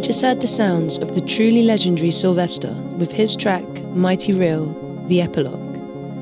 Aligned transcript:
You 0.00 0.06
just 0.06 0.22
heard 0.22 0.40
the 0.40 0.46
sounds 0.46 0.96
of 0.96 1.14
the 1.14 1.20
truly 1.20 1.62
legendary 1.62 2.10
Sylvester 2.10 2.72
with 2.96 3.12
his 3.12 3.36
track 3.36 3.66
Mighty 3.92 4.32
Real, 4.32 4.64
The 5.08 5.20
Epilogue, 5.20 5.76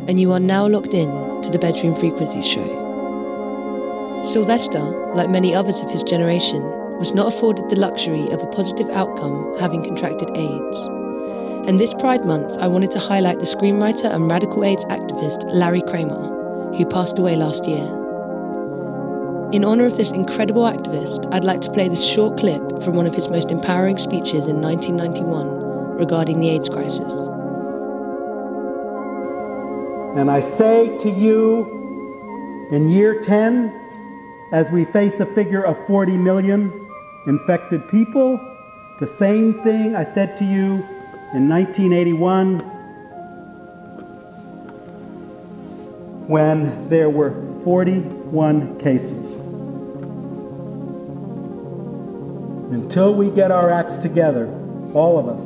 and 0.09 0.19
you 0.19 0.33
are 0.33 0.41
now 0.41 0.67
locked 0.67 0.95
in 0.95 1.09
to 1.43 1.49
the 1.53 1.61
Bedroom 1.61 1.95
Frequencies 1.95 2.45
show. 2.45 2.67
Sylvester, 4.25 4.83
like 5.15 5.31
many 5.31 5.55
others 5.55 5.79
of 5.79 5.93
his 5.93 6.03
generation, 6.03 6.61
was 6.99 7.15
not 7.15 7.33
afforded 7.33 7.71
the 7.71 7.77
luxury 7.77 8.29
of 8.33 8.43
a 8.43 8.49
positive 8.49 8.91
outcome 8.91 9.57
having 9.61 9.85
contracted 9.85 10.37
AIDS. 10.37 10.87
And 11.69 11.79
this 11.79 11.95
Pride 11.95 12.25
Month, 12.25 12.51
I 12.61 12.67
wanted 12.67 12.91
to 12.91 12.99
highlight 12.99 13.39
the 13.39 13.45
screenwriter 13.45 14.13
and 14.13 14.29
radical 14.29 14.65
AIDS 14.65 14.87
activist 14.87 15.45
Larry 15.55 15.83
Kramer, 15.83 16.75
who 16.75 16.85
passed 16.85 17.21
away 17.21 17.37
last 17.37 17.65
year. 17.69 18.08
In 19.51 19.65
honour 19.65 19.87
of 19.87 19.97
this 19.97 20.11
incredible 20.11 20.65
activist, 20.65 21.27
I'd 21.33 21.43
like 21.43 21.63
to 21.63 21.73
play 21.73 21.89
this 21.89 22.05
short 22.05 22.39
clip 22.39 22.61
from 22.83 22.93
one 22.97 23.07
of 23.07 23.15
his 23.15 23.31
most 23.31 23.51
empowering 23.51 23.97
speeches 23.97 24.47
in 24.47 24.61
1991 24.61 25.97
regarding 25.97 26.39
the 26.39 26.51
AIDS 26.51 26.69
crisis. 26.69 27.15
And 30.19 30.31
I 30.31 30.41
say 30.41 30.99
to 30.99 31.09
you, 31.09 32.69
in 32.71 32.91
year 32.91 33.23
10, 33.23 33.73
as 34.53 34.71
we 34.71 34.85
face 34.85 35.19
a 35.19 35.25
figure 35.25 35.65
of 35.65 35.79
40 35.87 36.19
million 36.19 36.87
infected 37.27 37.89
people, 37.89 38.39
the 39.01 39.07
same 39.07 39.63
thing 39.63 39.97
I 39.97 40.05
said 40.05 40.37
to 40.37 40.45
you 40.45 40.85
in 41.33 41.49
1981 41.49 42.59
when 46.27 46.89
there 46.91 47.09
were 47.09 47.31
41 47.69 48.79
cases. 48.79 49.35
Until 52.73 53.15
we 53.15 53.29
get 53.29 53.51
our 53.51 53.69
acts 53.69 53.99
together, 53.99 54.47
all 54.95 55.19
of 55.19 55.29
us, 55.29 55.45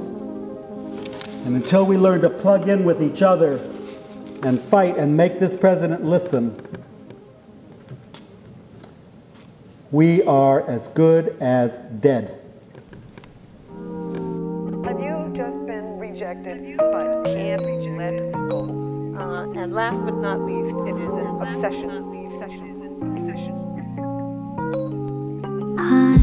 and 1.44 1.56
until 1.56 1.84
we 1.84 1.96
learn 1.96 2.20
to 2.20 2.30
plug 2.30 2.68
in 2.68 2.84
with 2.84 3.02
each 3.02 3.22
other 3.22 3.54
and 4.44 4.60
fight 4.60 4.96
and 4.98 5.16
make 5.16 5.40
this 5.40 5.56
president 5.56 6.04
listen, 6.04 6.56
we 9.90 10.22
are 10.22 10.64
as 10.70 10.86
good 10.86 11.36
as 11.40 11.76
dead. 11.98 12.40
Have 14.84 15.00
you 15.00 15.32
just 15.34 15.66
been 15.66 15.98
rejected 15.98 16.76
but 16.78 17.24
can't 17.24 17.98
let 17.98 18.32
go? 18.48 18.92
Uh, 19.18 19.60
and 19.60 19.74
last 19.74 20.00
but 20.04 20.14
not 20.14 20.40
least, 20.42 20.76
it 20.86 20.96
is 20.96 21.16
an 21.16 21.42
obsession. 21.42 22.11
Hi, 22.32 22.48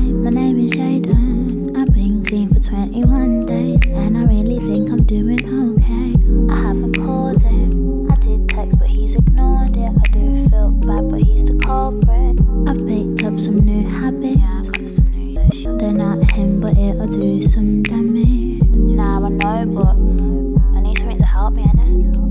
my 0.09 0.31
name 0.31 0.57
is 0.57 0.71
Jaden. 0.71 1.77
I've 1.77 1.93
been 1.93 2.25
clean 2.25 2.51
for 2.51 2.59
21 2.59 3.45
days, 3.45 3.79
and 3.85 4.17
I 4.17 4.23
really 4.23 4.57
think 4.57 4.89
I'm 4.89 5.03
doing 5.03 5.37
okay. 5.45 6.15
I 6.51 6.57
haven't 6.61 6.95
called 6.95 7.39
him. 7.43 8.11
I 8.11 8.15
did 8.15 8.49
text, 8.49 8.79
but 8.79 8.87
he's 8.87 9.13
ignored 9.13 9.77
it. 9.77 9.91
I 10.03 10.07
do 10.07 10.49
feel 10.49 10.71
bad, 10.71 11.11
but 11.11 11.21
he's 11.21 11.43
the 11.43 11.53
culprit. 11.63 12.41
I've 12.67 12.83
picked 12.87 13.23
up 13.23 13.39
some 13.39 13.57
new 13.57 13.87
habits. 13.87 14.37
Yeah, 14.39 14.61
I've 14.61 14.71
got 14.71 14.89
some 14.89 15.11
new 15.11 15.39
issues. 15.41 15.77
They're 15.77 15.93
not 15.93 16.31
him, 16.31 16.59
but 16.59 16.75
it'll 16.75 17.05
do 17.05 17.43
some 17.43 17.83
damage. 17.83 18.63
Now 18.63 19.25
I 19.25 19.29
know, 19.29 19.65
but 19.67 19.95
I 20.75 20.81
need 20.81 20.97
something 20.97 21.19
to 21.19 21.25
help 21.25 21.53
me, 21.53 21.65
innit? 21.65 22.28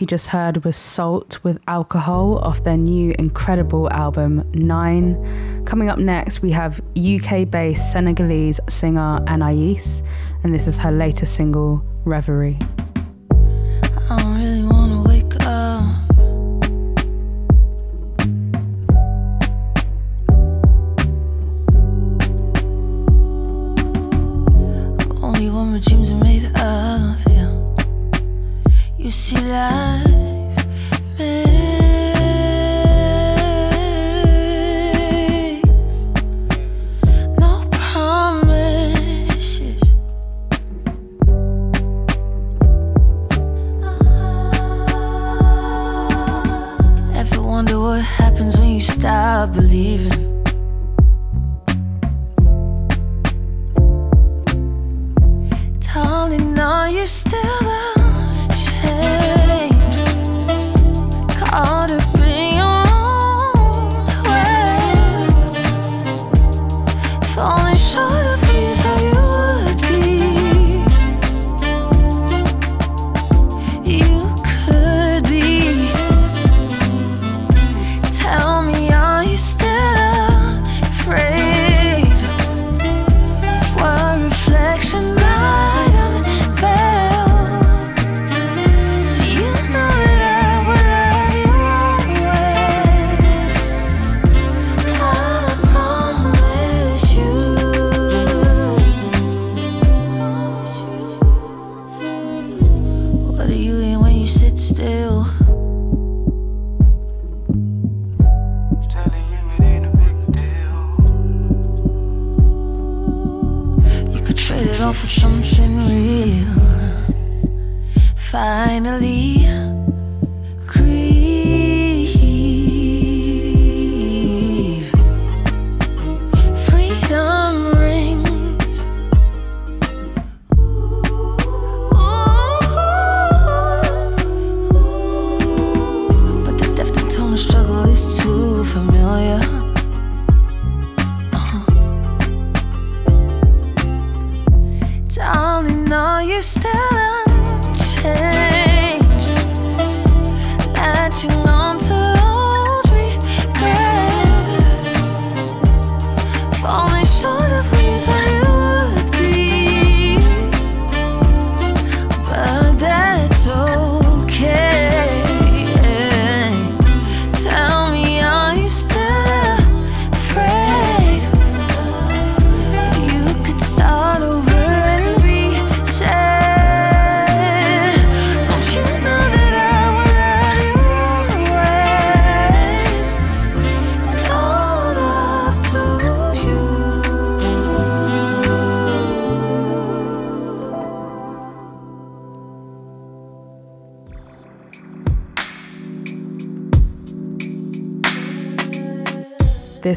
you 0.00 0.06
just 0.06 0.26
heard 0.26 0.64
was 0.64 0.76
SAULT 0.76 1.42
with 1.44 1.58
Alcohol 1.66 2.38
off 2.38 2.64
their 2.64 2.76
new 2.76 3.14
incredible 3.18 3.90
album 3.92 4.48
Nine. 4.52 5.64
Coming 5.64 5.88
up 5.88 5.98
next, 5.98 6.42
we 6.42 6.50
have 6.52 6.80
UK 6.96 7.50
based 7.50 7.92
Senegalese 7.92 8.60
singer 8.68 9.20
anaiis, 9.26 10.06
and 10.42 10.54
this 10.54 10.66
is 10.66 10.78
her 10.78 10.92
latest 10.92 11.34
single, 11.34 11.82
Reverie. 12.04 12.58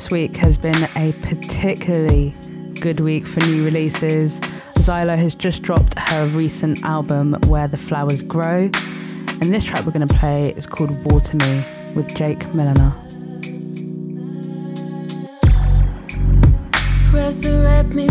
this 0.02 0.10
week 0.10 0.36
has 0.36 0.58
been 0.58 0.84
a 0.96 1.14
particularly 1.22 2.34
good 2.80 3.00
week 3.02 3.28
for 3.28 3.40
new 3.42 3.64
releases. 3.64 4.40
Zilo 4.80 5.16
has 5.16 5.36
just 5.36 5.62
dropped 5.62 5.96
her 5.96 6.26
recent 6.30 6.84
album, 6.84 7.36
Where 7.46 7.68
the 7.68 7.78
Flowers 7.78 8.24
Grow, 8.24 8.62
and 9.28 9.44
this 9.44 9.64
track 9.64 9.86
we're 9.86 9.92
going 9.92 10.08
to 10.08 10.14
play 10.16 10.56
is 10.58 10.66
called 10.66 10.90
Water 11.06 11.38
Me 11.38 11.64
with 11.94 12.16
Jake 12.16 12.52
Milliner. 12.56 12.92
Resurrect 17.14 17.90
me 17.90 18.10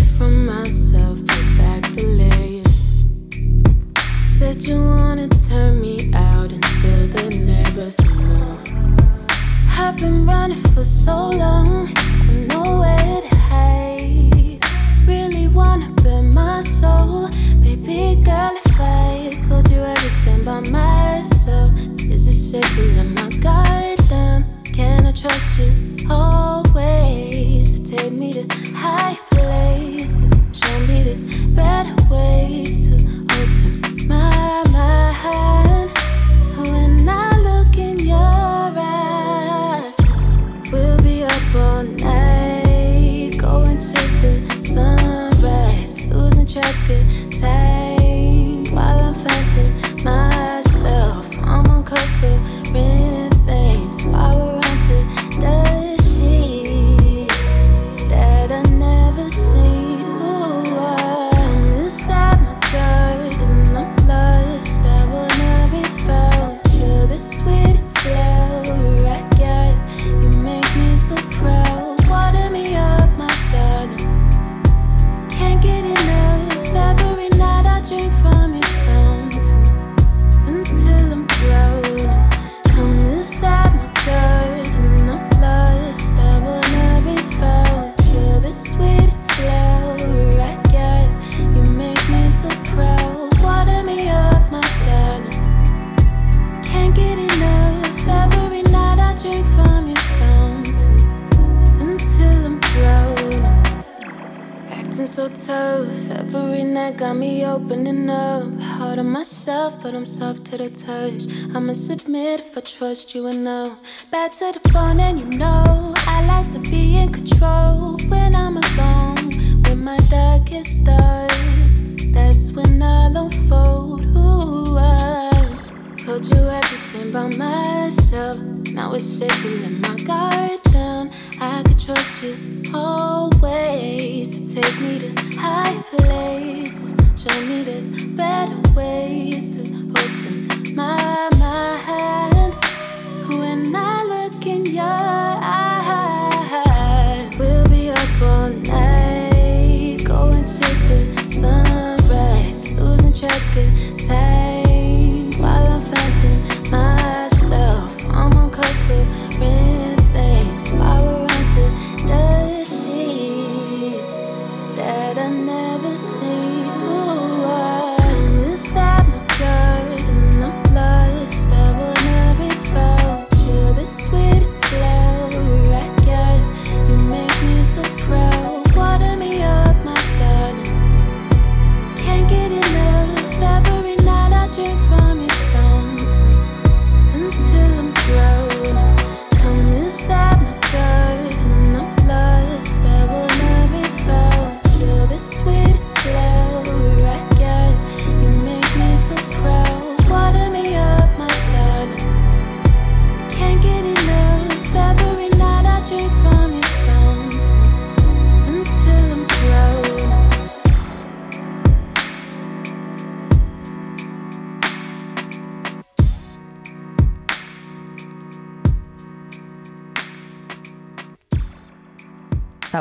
to 110.51 110.59
the 110.59 110.71
touch. 110.71 111.23
I'ma 111.55 111.75
submit 111.75 112.41
if 112.41 112.59
I 112.59 112.61
trust 112.61 113.15
you 113.15 113.29
enough. 113.29 113.79
Back 114.11 114.33
to 114.39 114.53
the 114.53 114.69
phone. 114.71 114.90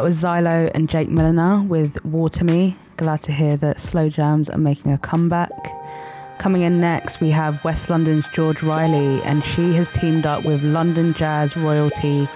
was 0.09 0.25
and 0.25 0.89
Jake 0.89 1.09
Milliner 1.09 1.61
with 1.61 2.03
Water 2.03 2.43
Me. 2.43 2.75
Glad 2.97 3.21
to 3.21 3.31
hear 3.31 3.55
that 3.57 3.79
Slow 3.79 4.09
Jams 4.09 4.49
are 4.49 4.57
making 4.57 4.91
a 4.91 4.97
comeback. 4.97 5.51
Coming 6.39 6.63
in 6.63 6.81
next, 6.81 7.21
we 7.21 7.29
have 7.29 7.63
West 7.63 7.91
London's 7.91 8.25
George 8.33 8.63
Riley, 8.63 9.21
and 9.21 9.45
she 9.45 9.71
has 9.75 9.91
teamed 9.91 10.25
up 10.25 10.43
with 10.45 10.63
London 10.63 11.13
jazz 11.13 11.55
royalty 11.55 12.27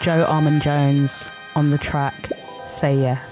Joe 0.00 0.24
Armon-Jones 0.26 1.28
on 1.54 1.70
the 1.70 1.76
track 1.76 2.32
Say 2.64 2.98
Yeah. 2.98 3.27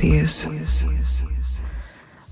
Frequencies. 0.00 1.24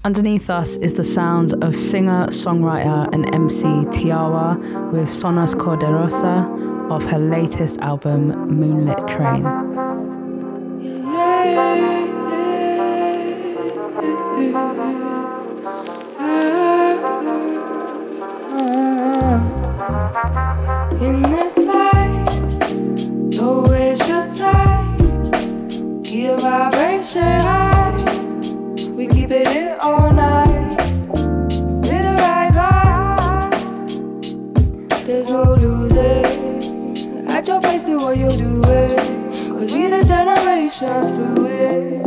Underneath 0.04 0.50
us 0.50 0.76
is 0.76 0.94
the 0.94 1.02
sounds 1.02 1.52
of 1.52 1.74
singer, 1.74 2.28
songwriter, 2.28 3.12
and 3.12 3.34
MC 3.34 3.64
Tiawa 3.64 4.92
with 4.92 5.08
Sonhos 5.08 5.58
Cor 5.58 5.76
de 5.76 5.86
Rosa 5.86 6.48
of 6.90 7.04
her 7.06 7.18
latest 7.18 7.78
album, 7.78 8.28
Moonlit 8.60 9.08
Train. 9.08 9.65
We 27.06 27.12
keep 29.06 29.30
it 29.30 29.46
in 29.46 29.78
all 29.80 30.12
night. 30.12 30.76
There's 35.06 35.30
no 35.30 35.54
losing. 35.54 37.28
At 37.28 37.46
your 37.46 37.60
place, 37.60 37.84
do 37.84 37.98
what 37.98 38.18
you 38.18 38.28
do 38.30 38.60
it. 38.64 38.98
Cause 39.52 39.72
we 39.72 39.88
the 39.88 40.02
generations 40.04 41.14
through 41.14 41.46
it. 41.46 42.04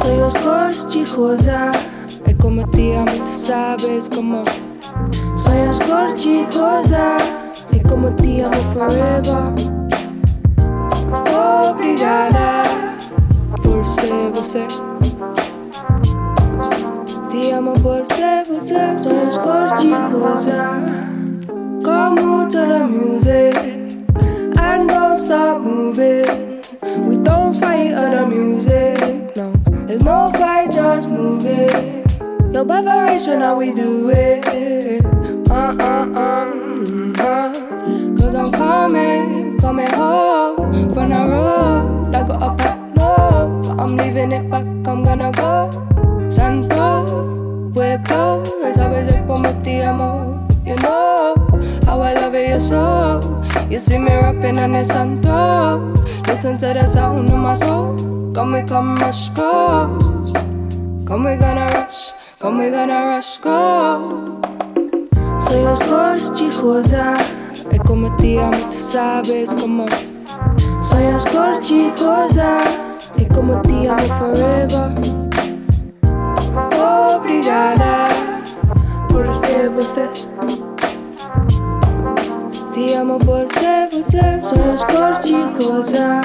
Soy 0.00 0.20
oscorchi 0.20 1.04
cosa. 1.04 1.70
E 2.26 2.34
come 2.34 2.64
ti 2.72 2.94
amo, 2.94 3.12
tú 3.24 3.30
sabes 3.30 4.08
cómo. 4.08 4.42
Soy 5.36 5.68
oscorchi 5.68 6.46
cosa. 6.50 7.16
E 7.70 7.78
como 7.78 8.12
te 8.16 8.42
amo 8.42 8.72
forever. 8.72 9.54
Obrigada 11.70 12.77
ser 13.98 14.30
você. 14.32 14.66
Te 17.28 17.52
amo 17.52 17.74
por 17.74 18.04
ser 18.14 18.44
você. 18.46 18.98
Soy 18.98 19.26
oscorchi 19.28 19.90
cosa. 20.12 20.80
Come 21.82 22.48
to 22.50 22.58
the 22.58 22.84
music 22.84 23.56
and 24.58 24.88
don't 24.88 25.16
stop 25.16 25.60
moving. 25.60 26.62
We 27.08 27.16
don't 27.16 27.54
fight 27.54 27.94
other 27.94 28.26
music. 28.26 29.36
No, 29.36 29.52
there's 29.86 30.02
no 30.02 30.30
fight, 30.32 30.70
just 30.72 31.08
move 31.08 31.46
it. 31.46 32.04
No 32.52 32.64
preparation, 32.64 33.40
how 33.40 33.56
we 33.56 33.72
do 33.72 34.10
it. 34.10 35.04
Uh 35.50 35.74
uh 35.78 36.06
uh. 36.14 36.52
uh. 37.20 37.52
Cause 38.16 38.34
I'm 38.34 38.52
coming, 38.52 39.58
coming 39.58 39.90
home 39.90 40.92
from 40.92 41.10
the 41.10 41.26
road. 41.28 42.14
I 42.14 42.22
got 42.22 42.40
low, 42.40 42.77
I'm 43.78 43.96
leaving 43.96 44.32
it 44.32 44.50
back. 44.50 44.64
I'm 44.86 45.04
gonna 45.04 45.30
go. 45.32 45.70
Santo, 46.28 47.70
Pueblo, 47.74 48.42
esa 48.64 48.88
vez 48.88 49.12
es 49.12 49.22
como 49.26 49.50
te 49.62 49.82
amo. 49.84 50.46
You 50.64 50.76
know 50.76 51.34
how 51.86 52.02
I 52.02 52.14
love 52.14 52.34
you're 52.34 52.60
so. 52.60 53.42
You 53.70 53.78
see 53.78 53.98
me 53.98 54.12
rapping 54.12 54.58
on 54.58 54.72
the 54.72 54.84
Santo. 54.84 55.94
Listen 56.26 56.58
to 56.58 56.66
the 56.74 56.86
sound 56.86 57.30
of 57.30 57.38
my 57.38 57.54
soul. 57.54 58.32
Come, 58.34 58.52
we 58.52 58.62
come, 58.62 58.96
rush, 58.96 59.30
go. 59.30 59.98
Come, 61.06 61.24
we 61.24 61.36
gonna 61.36 61.66
rush. 61.66 62.12
Come, 62.38 62.58
we 62.58 62.70
gonna 62.70 63.06
rush, 63.06 63.38
go. 63.38 64.40
Soy 65.46 65.64
oscorchi 65.66 66.50
cosa. 66.60 67.16
E 67.70 67.78
come 67.78 68.10
ti 68.18 68.38
amo, 68.38 68.68
tú 68.70 68.76
sabes 68.76 69.54
cómo. 69.54 69.86
Soy 70.82 71.06
oscorchi 71.14 71.90
cosa. 71.96 72.87
E 73.18 73.24
como 73.34 73.60
te 73.62 73.88
amo 73.88 74.08
forever. 74.18 74.92
Obrigada 77.16 78.08
por 79.08 79.34
ser 79.34 79.68
você. 79.70 80.08
Te 82.72 82.94
amo 82.94 83.18
por 83.18 83.46
ser 83.52 83.88
você. 83.90 84.42
Soy 84.42 84.70
oscorchi 84.72 85.34
cosa. 85.58 86.20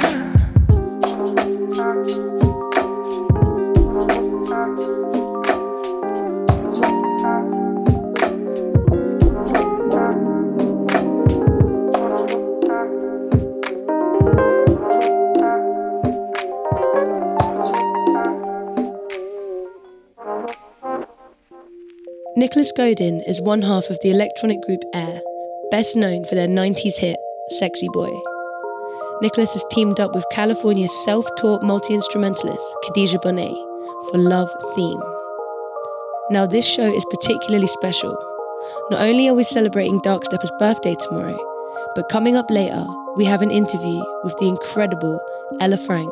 Nicolas 22.44 22.74
Godin 22.74 23.22
is 23.22 23.42
one 23.42 23.62
half 23.62 23.90
of 23.90 23.98
the 24.02 24.12
electronic 24.12 24.62
group 24.64 24.84
Air, 24.94 25.22
best 25.72 25.96
known 25.96 26.26
for 26.26 26.36
their 26.36 26.50
90s 26.50 26.98
hit, 26.98 27.16
Sexy 27.48 27.88
Boy. 27.94 28.12
Nicolas 29.22 29.54
has 29.54 29.64
teamed 29.72 30.02
up 30.02 30.14
with 30.14 30.26
California's 30.30 30.92
self 31.06 31.26
taught 31.38 31.64
multi 31.64 31.94
instrumentalist, 31.94 32.76
Kadhja 32.84 33.24
Bonet, 33.24 33.56
for 34.12 34.18
Love 34.18 34.52
Theme. 34.76 35.02
Now, 36.32 36.46
this 36.46 36.66
show 36.66 36.94
is 36.94 37.06
particularly 37.10 37.68
special. 37.68 38.12
Not 38.92 39.00
only 39.00 39.30
are 39.30 39.34
we 39.34 39.44
celebrating 39.46 40.02
Darkstepper's 40.02 40.52
birthday 40.60 40.96
tomorrow, 40.96 41.40
but 41.96 42.10
coming 42.10 42.36
up 42.36 42.52
later, 42.52 42.86
we 43.16 43.24
have 43.24 43.42
an 43.42 43.52
interview 43.52 44.04
with 44.26 44.36
the 44.40 44.50
incredible 44.50 45.18
Ella 45.62 45.78
Frank, 45.78 46.12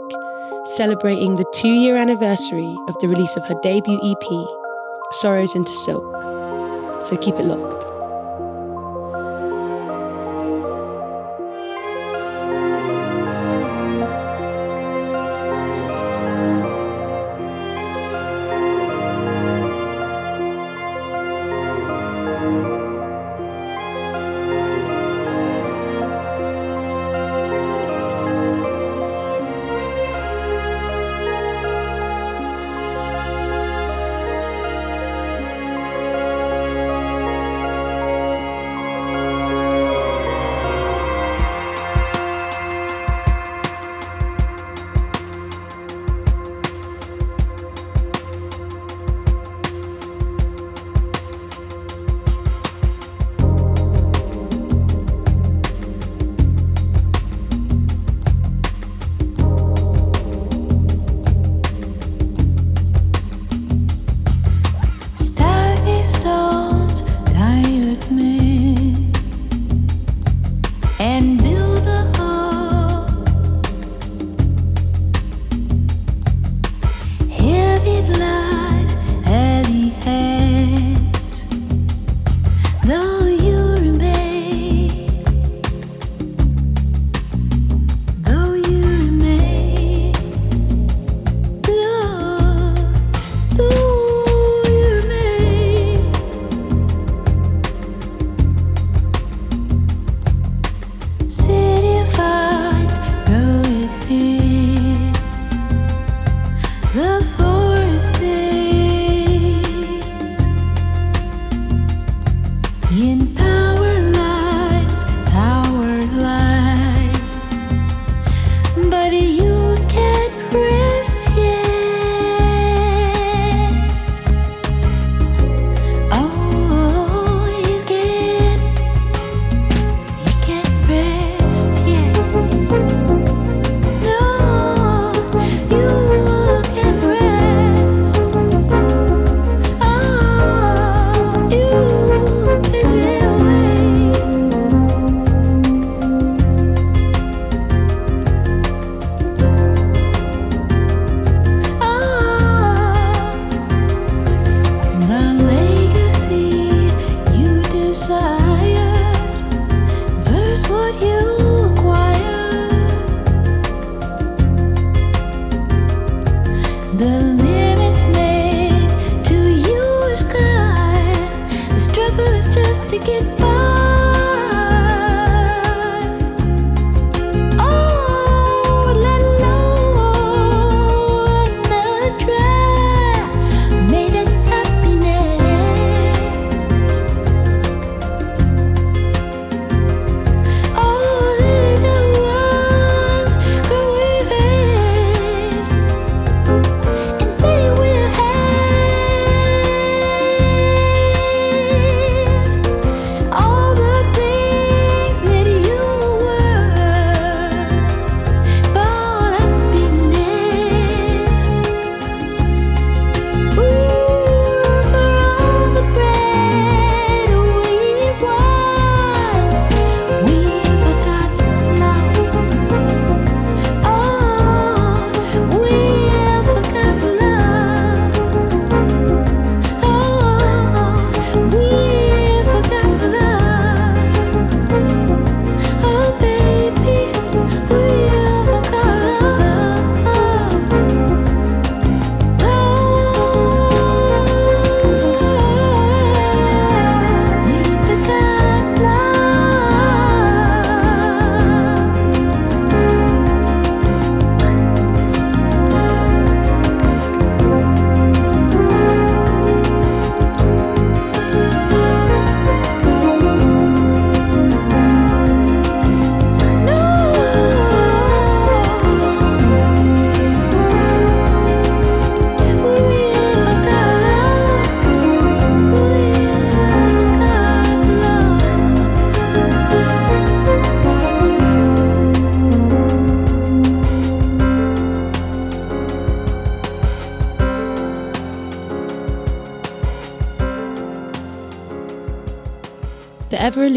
celebrating 0.64 1.36
the 1.36 1.52
two 1.54 1.74
year 1.74 1.98
anniversary 1.98 2.74
of 2.88 2.96
the 3.02 3.10
release 3.10 3.36
of 3.36 3.44
her 3.48 3.60
debut 3.62 4.00
EP, 4.02 4.61
Sorrows 5.12 5.56
into 5.56 5.72
Silk. 5.72 6.04
So 7.04 7.18
keep 7.18 7.36
it 7.36 7.46
locked. 7.46 7.91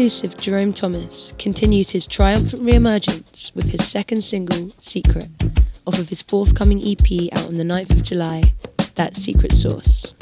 reclusive 0.05 0.37
Jerome 0.37 0.71
Thomas 0.71 1.33
continues 1.39 1.89
his 1.89 2.05
triumphant 2.05 2.61
re-emergence 2.61 3.51
with 3.55 3.71
his 3.71 3.87
second 3.87 4.21
single, 4.21 4.69
Secret, 4.77 5.25
off 5.87 5.97
of 5.97 6.09
his 6.09 6.21
forthcoming 6.21 6.77
EP 6.77 7.33
out 7.33 7.47
on 7.47 7.55
the 7.55 7.63
9th 7.63 7.89
of 7.89 8.03
July, 8.03 8.53
That 8.93 9.15
Secret 9.15 9.51
Source. 9.51 10.13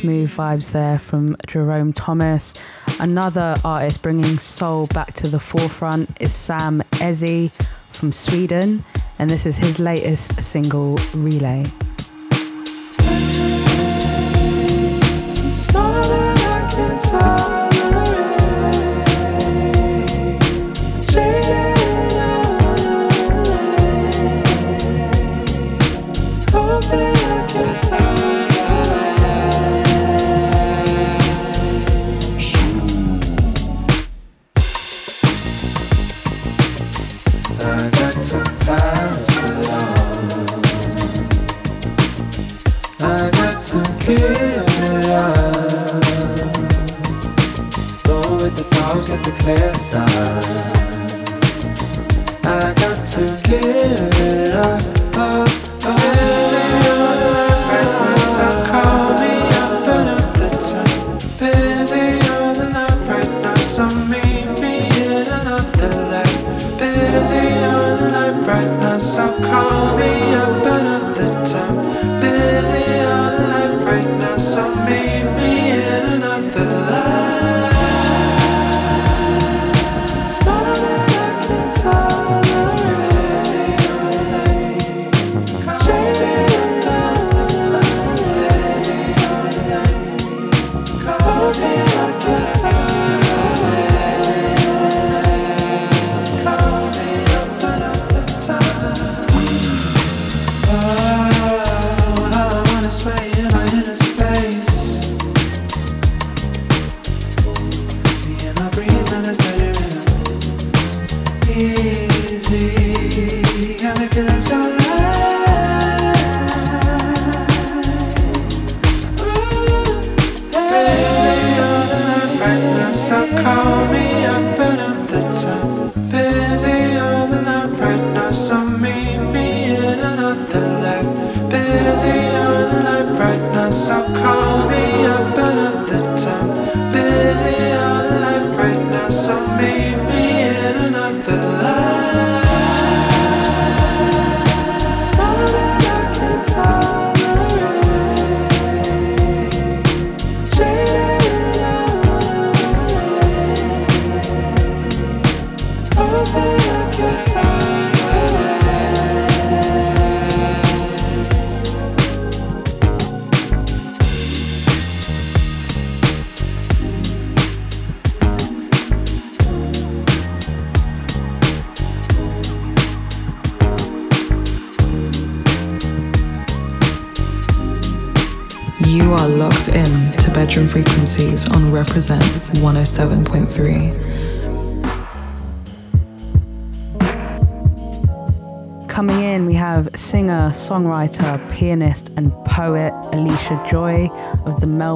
smooth 0.00 0.30
vibes 0.30 0.70
there 0.72 0.98
from 0.98 1.36
Jerome 1.46 1.92
Thomas. 1.92 2.54
Another 3.00 3.54
artist 3.66 4.00
bringing 4.00 4.38
soul 4.38 4.86
back 4.86 5.12
to 5.14 5.28
the 5.28 5.38
forefront 5.38 6.08
is 6.18 6.32
Sam 6.32 6.82
Ezeh 6.92 7.52
from 7.92 8.10
Sweden, 8.10 8.82
and 9.18 9.28
this 9.28 9.44
is 9.44 9.58
his 9.58 9.78
latest 9.78 10.42
single, 10.42 10.96
Relay. 11.12 11.66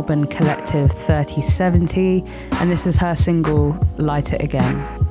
Melbourne 0.07 0.27
collective 0.27 0.93
3070, 0.93 2.25
and 2.57 2.71
this 2.71 2.87
is 2.87 2.99
her 2.99 3.17
single 3.17 3.75
Light 3.97 4.35
It 4.35 4.43
Again. 4.43 5.04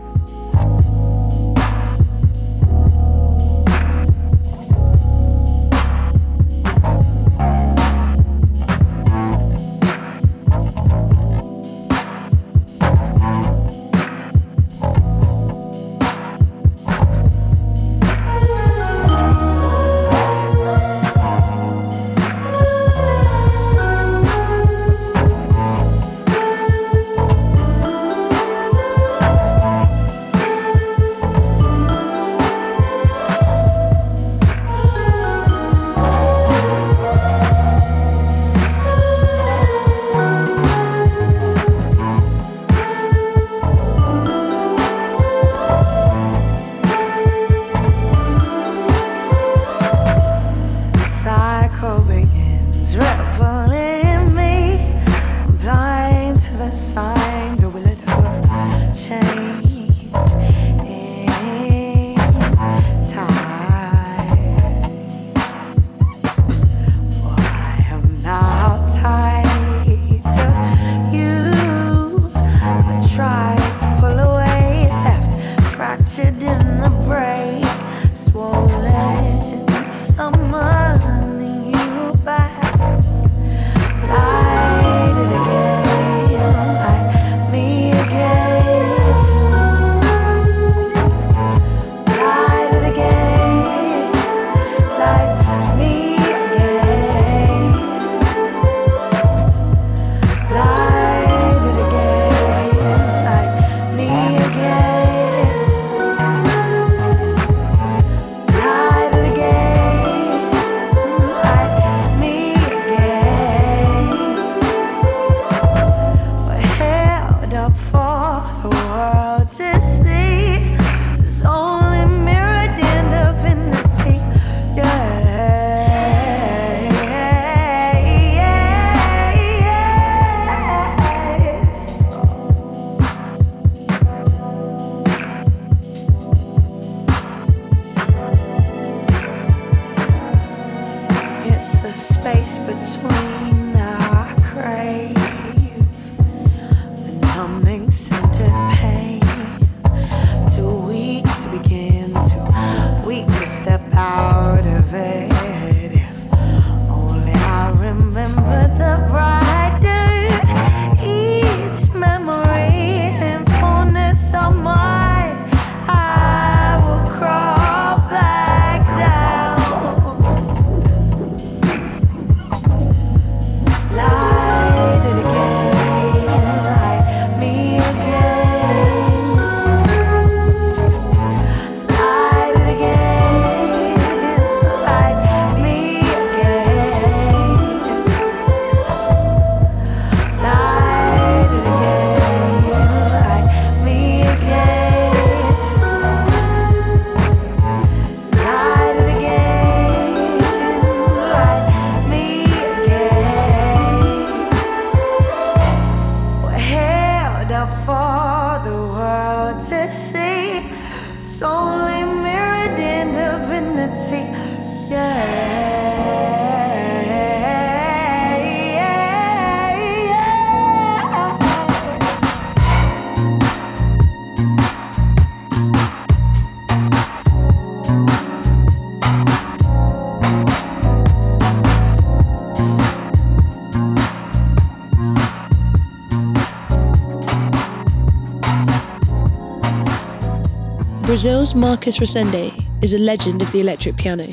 Brazil's 241.14 241.54
Marcos 241.54 242.00
Resende 242.00 242.52
is 242.84 242.92
a 242.92 242.98
legend 242.98 243.44
of 243.44 243.52
the 243.52 243.62
electric 243.62 243.98
piano. 243.98 244.32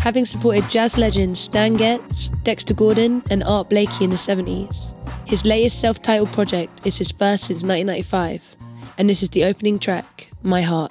Having 0.00 0.24
supported 0.24 0.68
jazz 0.68 0.98
legends 0.98 1.38
Stan 1.38 1.74
Getz, 1.74 2.30
Dexter 2.42 2.74
Gordon, 2.74 3.22
and 3.30 3.44
Art 3.44 3.70
Blakey 3.70 4.02
in 4.02 4.10
the 4.10 4.16
70s, 4.16 4.92
his 5.24 5.44
latest 5.44 5.78
self 5.78 6.02
titled 6.02 6.32
project 6.32 6.84
is 6.84 6.98
his 6.98 7.12
first 7.12 7.44
since 7.44 7.62
1995, 7.62 8.42
and 8.98 9.08
this 9.08 9.22
is 9.22 9.28
the 9.28 9.44
opening 9.44 9.78
track, 9.78 10.30
My 10.42 10.62
Heart. 10.62 10.90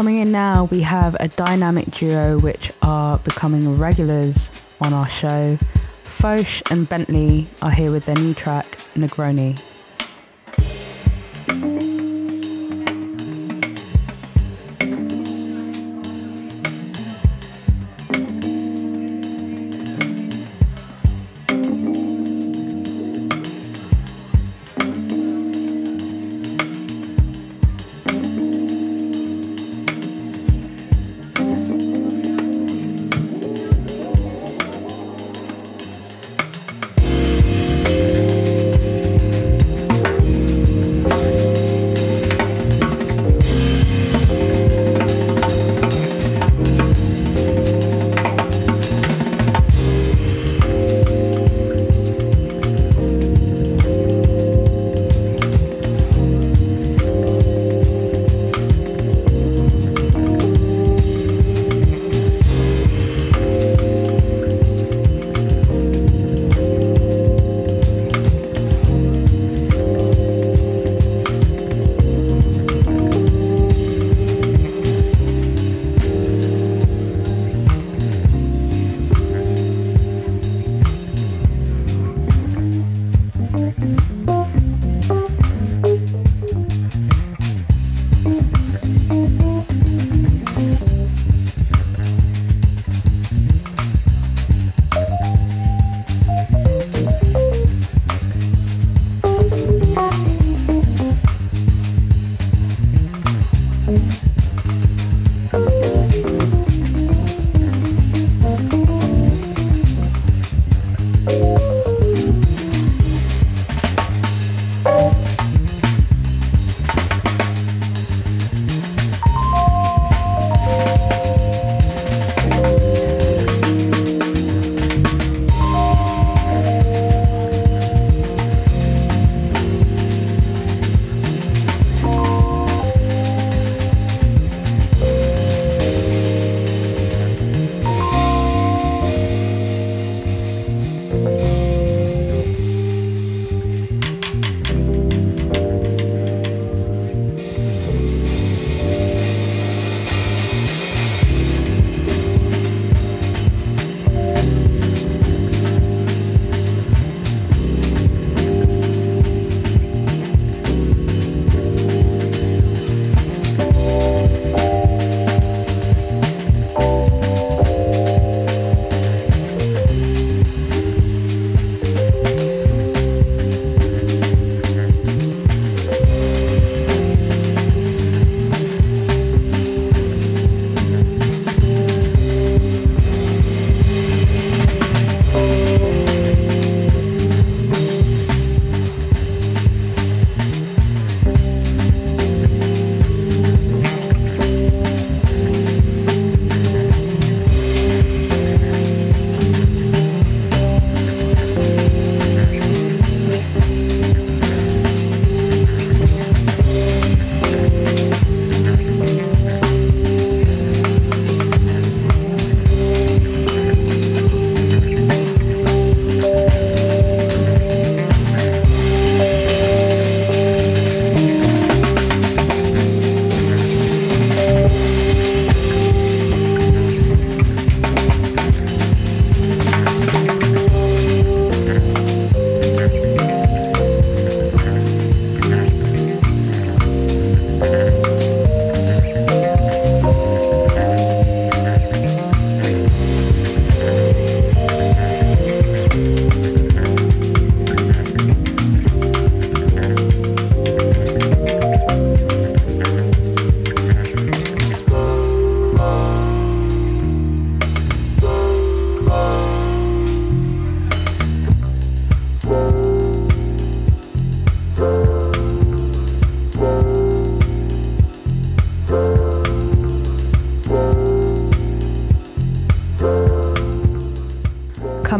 Coming 0.00 0.16
in 0.16 0.32
now, 0.32 0.64
we 0.64 0.80
have 0.80 1.14
a 1.20 1.28
dynamic 1.28 1.90
duo 1.90 2.38
which 2.38 2.72
are 2.80 3.18
becoming 3.18 3.76
regulars 3.76 4.50
on 4.80 4.94
our 4.94 5.06
show. 5.06 5.58
Foshe 6.04 6.62
and 6.70 6.88
Bentley 6.88 7.48
are 7.60 7.70
here 7.70 7.92
with 7.92 8.06
their 8.06 8.14
new 8.14 8.32
track, 8.32 8.64
Negroni. 8.94 9.58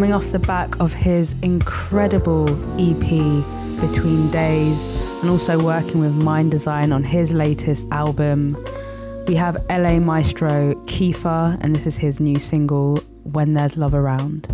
Coming 0.00 0.14
off 0.14 0.32
the 0.32 0.38
back 0.38 0.80
of 0.80 0.94
his 0.94 1.34
incredible 1.42 2.48
EP 2.80 2.96
Between 3.82 4.30
Days 4.30 4.96
and 5.20 5.28
also 5.28 5.62
working 5.62 6.00
with 6.00 6.18
Mndsgn 6.22 6.90
on 6.90 7.04
his 7.04 7.34
latest 7.34 7.86
album. 7.90 8.56
We 9.28 9.34
have 9.34 9.62
LA 9.68 9.98
Maestro 9.98 10.74
Kiefer, 10.86 11.58
and 11.60 11.76
this 11.76 11.86
is 11.86 11.98
his 11.98 12.18
new 12.18 12.38
single, 12.38 12.96
When 13.24 13.52
There's 13.52 13.76
Love 13.76 13.92
Around. 13.92 14.49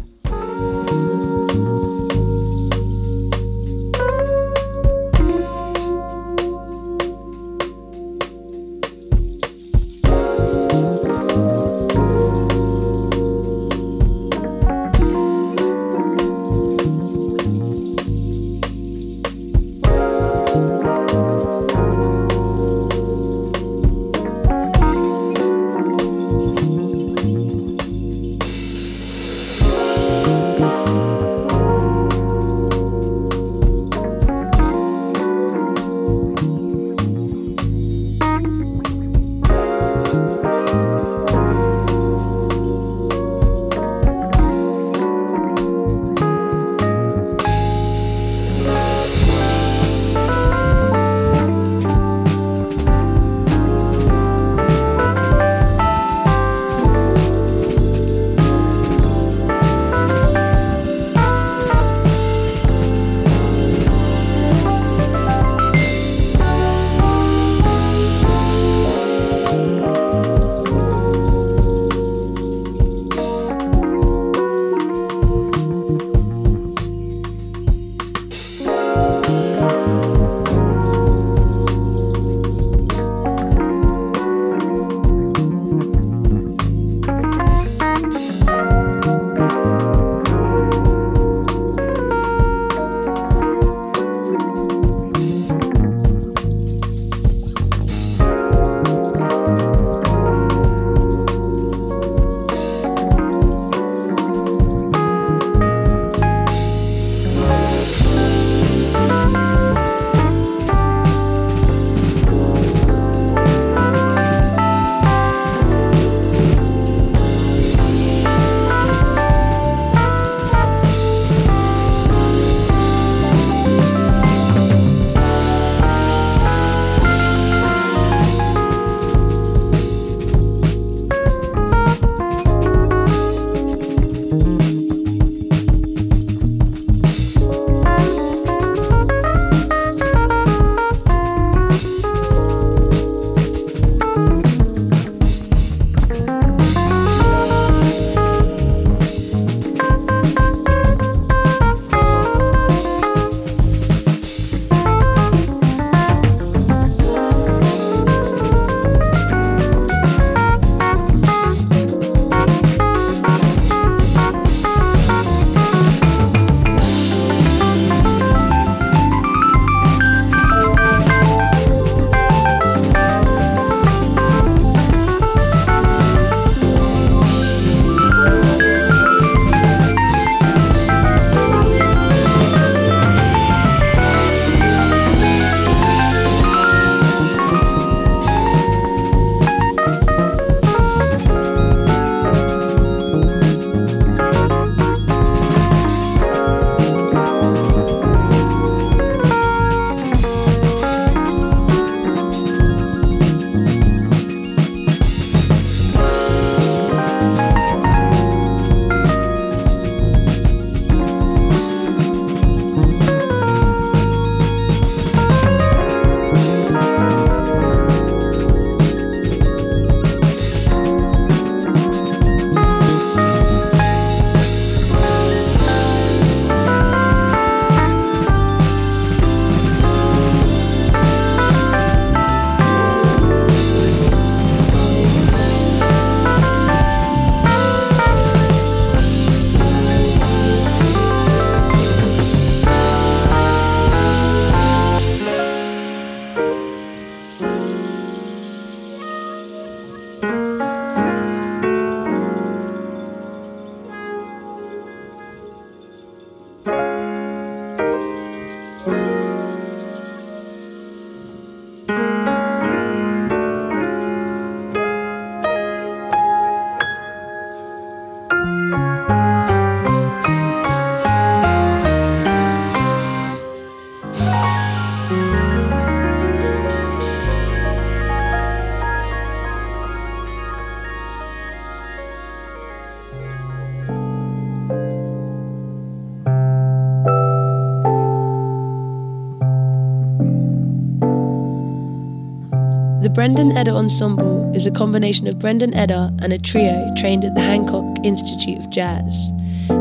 Brendan 293.27 293.57
Eder 293.57 293.73
Ensemble 293.73 294.55
is 294.55 294.67
a 294.67 294.71
combination 294.71 295.27
of 295.27 295.41
Brendan 295.41 295.75
Eder 295.75 296.13
and 296.23 296.33
a 296.33 296.39
trio 296.39 296.89
trained 296.97 297.25
at 297.25 297.35
the 297.35 297.41
Hancock 297.41 297.85
Institute 298.05 298.57
of 298.57 298.71
Jazz. 298.71 299.33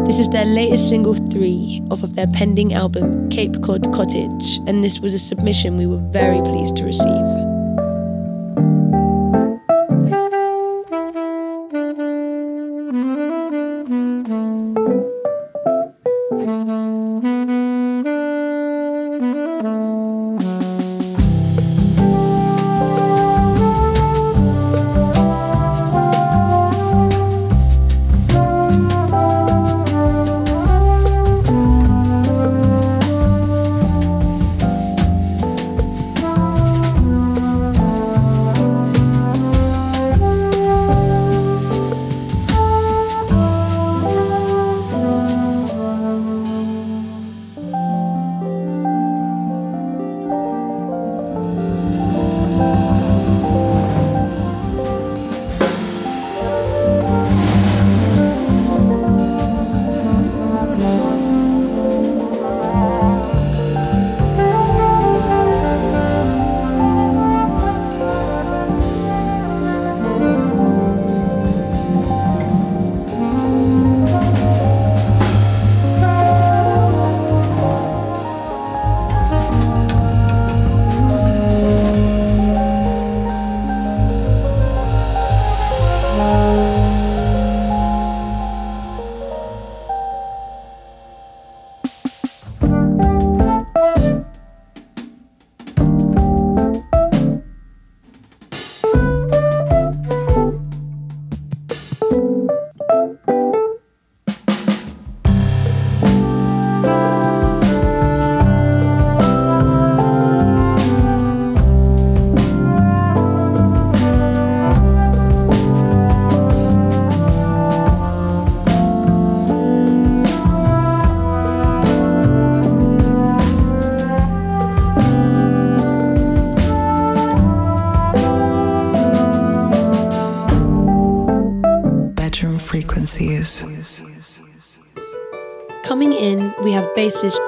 This 0.07 0.17
is 0.17 0.27
their 0.29 0.45
latest 0.45 0.89
single 0.89 1.13
three 1.29 1.83
off 1.91 2.01
of 2.01 2.15
their 2.15 2.25
pending 2.25 2.73
album 2.73 3.29
Cape 3.29 3.61
Cod 3.61 3.83
Cottage, 3.93 4.59
and 4.65 4.83
this 4.83 4.99
was 4.99 5.13
a 5.13 5.19
submission 5.19 5.77
we 5.77 5.85
were 5.85 6.01
very 6.09 6.41
pleased 6.41 6.75
to 6.77 6.85
receive. 6.85 7.44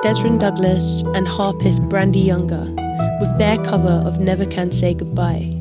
Dezron 0.08 0.40
Douglas 0.40 1.04
and 1.16 1.28
harpist 1.28 1.82
Brandee 1.90 2.22
Younger 2.22 2.64
with 3.20 3.38
their 3.38 3.58
cover 3.66 4.02
of 4.08 4.22
Never 4.22 4.46
Can 4.46 4.72
Say 4.72 4.94
Goodbye. 4.94 5.54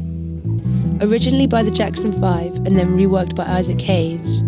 Originally 1.01 1.49
by 1.49 1.65
the 1.65 1.71
Jackson 1.73 2.13
5 2.21 2.55
and 2.65 2.79
then 2.79 2.97
reworked 2.97 3.35
by 3.35 3.43
Isaac 3.43 3.81
Hayes, 3.81 4.45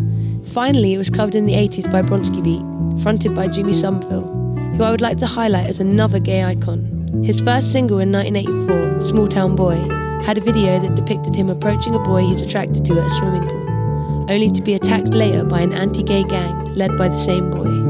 finally 0.52 0.94
it 0.94 0.98
was 0.98 1.10
covered 1.10 1.34
in 1.34 1.46
the 1.46 1.54
80s 1.54 1.90
by 1.90 2.02
Bronski 2.02 2.40
Beat, 2.44 3.02
fronted 3.02 3.34
by 3.34 3.48
Jimmy 3.48 3.74
Somerville, 3.74 4.28
who 4.76 4.84
I 4.84 4.92
would 4.92 5.00
like 5.00 5.18
to 5.18 5.26
highlight 5.26 5.66
as 5.66 5.80
another 5.80 6.20
gay 6.20 6.44
icon. 6.44 7.24
His 7.24 7.40
first 7.40 7.72
single 7.72 7.98
in 7.98 8.12
1984, 8.12 9.00
Small 9.00 9.26
Town 9.26 9.56
Boy, 9.56 9.78
had 10.22 10.38
a 10.38 10.40
video 10.40 10.78
that 10.78 10.94
depicted 10.94 11.34
him 11.34 11.50
approaching 11.50 11.96
a 11.96 11.98
boy 11.98 12.22
he's 12.22 12.40
attracted 12.40 12.84
to 12.84 13.00
at 13.00 13.06
a 13.08 13.10
swimming 13.10 13.42
pool, 13.42 14.30
only 14.30 14.52
to 14.52 14.62
be 14.62 14.74
attacked 14.74 15.12
later 15.12 15.42
by 15.42 15.60
an 15.60 15.72
anti 15.72 16.04
gay 16.04 16.22
gang 16.22 16.72
led 16.76 16.96
by 16.96 17.08
the 17.08 17.18
same 17.18 17.50
boy. 17.50 17.87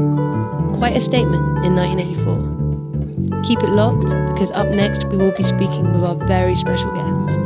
Quite 0.79 0.95
a 0.95 1.01
statement 1.01 1.43
in 1.65 1.75
1984. 1.75 3.43
Keep 3.43 3.59
it 3.63 3.69
locked 3.69 4.09
because 4.31 4.49
up 4.51 4.69
next 4.69 5.03
we 5.09 5.17
will 5.17 5.35
be 5.35 5.43
speaking 5.43 5.83
with 5.93 6.03
our 6.03 6.15
very 6.15 6.55
special 6.55 6.89
guest, 6.91 7.38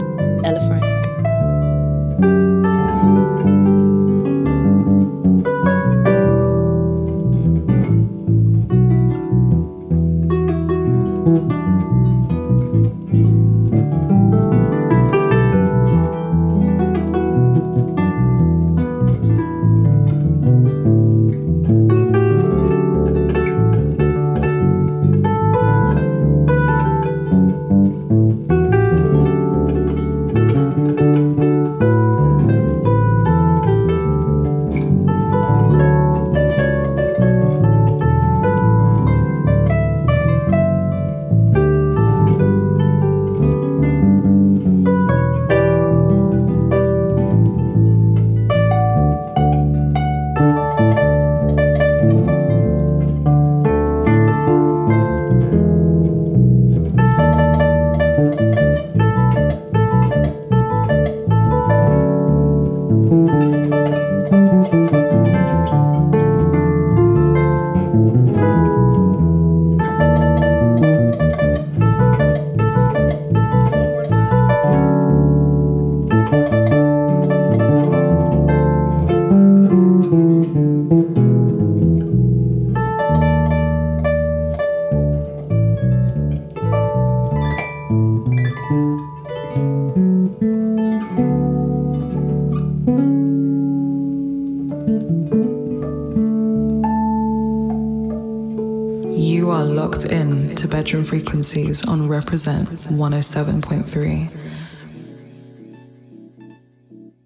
frequencies 101.44 101.86
on 101.88 102.08
Reprezent 102.08 102.70
107.3. 102.70 104.38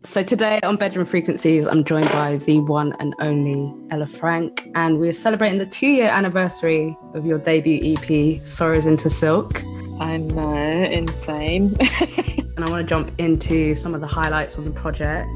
So 0.03 0.23
today 0.23 0.59
on 0.63 0.77
Bedroom 0.77 1.05
Frequencies, 1.05 1.67
I'm 1.67 1.83
joined 1.83 2.07
by 2.07 2.37
the 2.37 2.59
one 2.61 2.95
and 2.99 3.13
only 3.19 3.71
Ella 3.91 4.07
Frank, 4.07 4.71
and 4.73 4.99
we're 4.99 5.13
celebrating 5.13 5.59
the 5.59 5.67
two-year 5.67 6.09
anniversary 6.09 6.97
of 7.13 7.27
your 7.27 7.37
debut 7.37 7.79
EP, 7.95 8.41
Sorrows 8.41 8.87
into 8.87 9.07
Silk. 9.07 9.61
I'm 9.99 10.35
uh, 10.35 10.89
insane. 10.89 11.75
and 12.55 12.65
I 12.65 12.69
want 12.71 12.83
to 12.83 12.89
jump 12.89 13.11
into 13.19 13.75
some 13.75 13.93
of 13.93 14.01
the 14.01 14.07
highlights 14.07 14.57
on 14.57 14.63
the 14.63 14.71
project. 14.71 15.29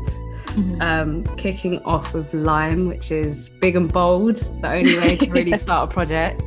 Mm-hmm. 0.51 0.81
Um, 0.81 1.35
kicking 1.37 1.79
off 1.83 2.15
with 2.15 2.33
Lime, 2.33 2.87
which 2.87 3.11
is 3.11 3.49
big 3.61 3.75
and 3.75 3.93
bold, 3.93 4.37
the 4.37 4.71
only 4.71 4.97
way 4.97 5.17
to 5.17 5.29
really 5.29 5.55
start 5.65 5.91
a 5.91 5.93
project. 5.93 6.41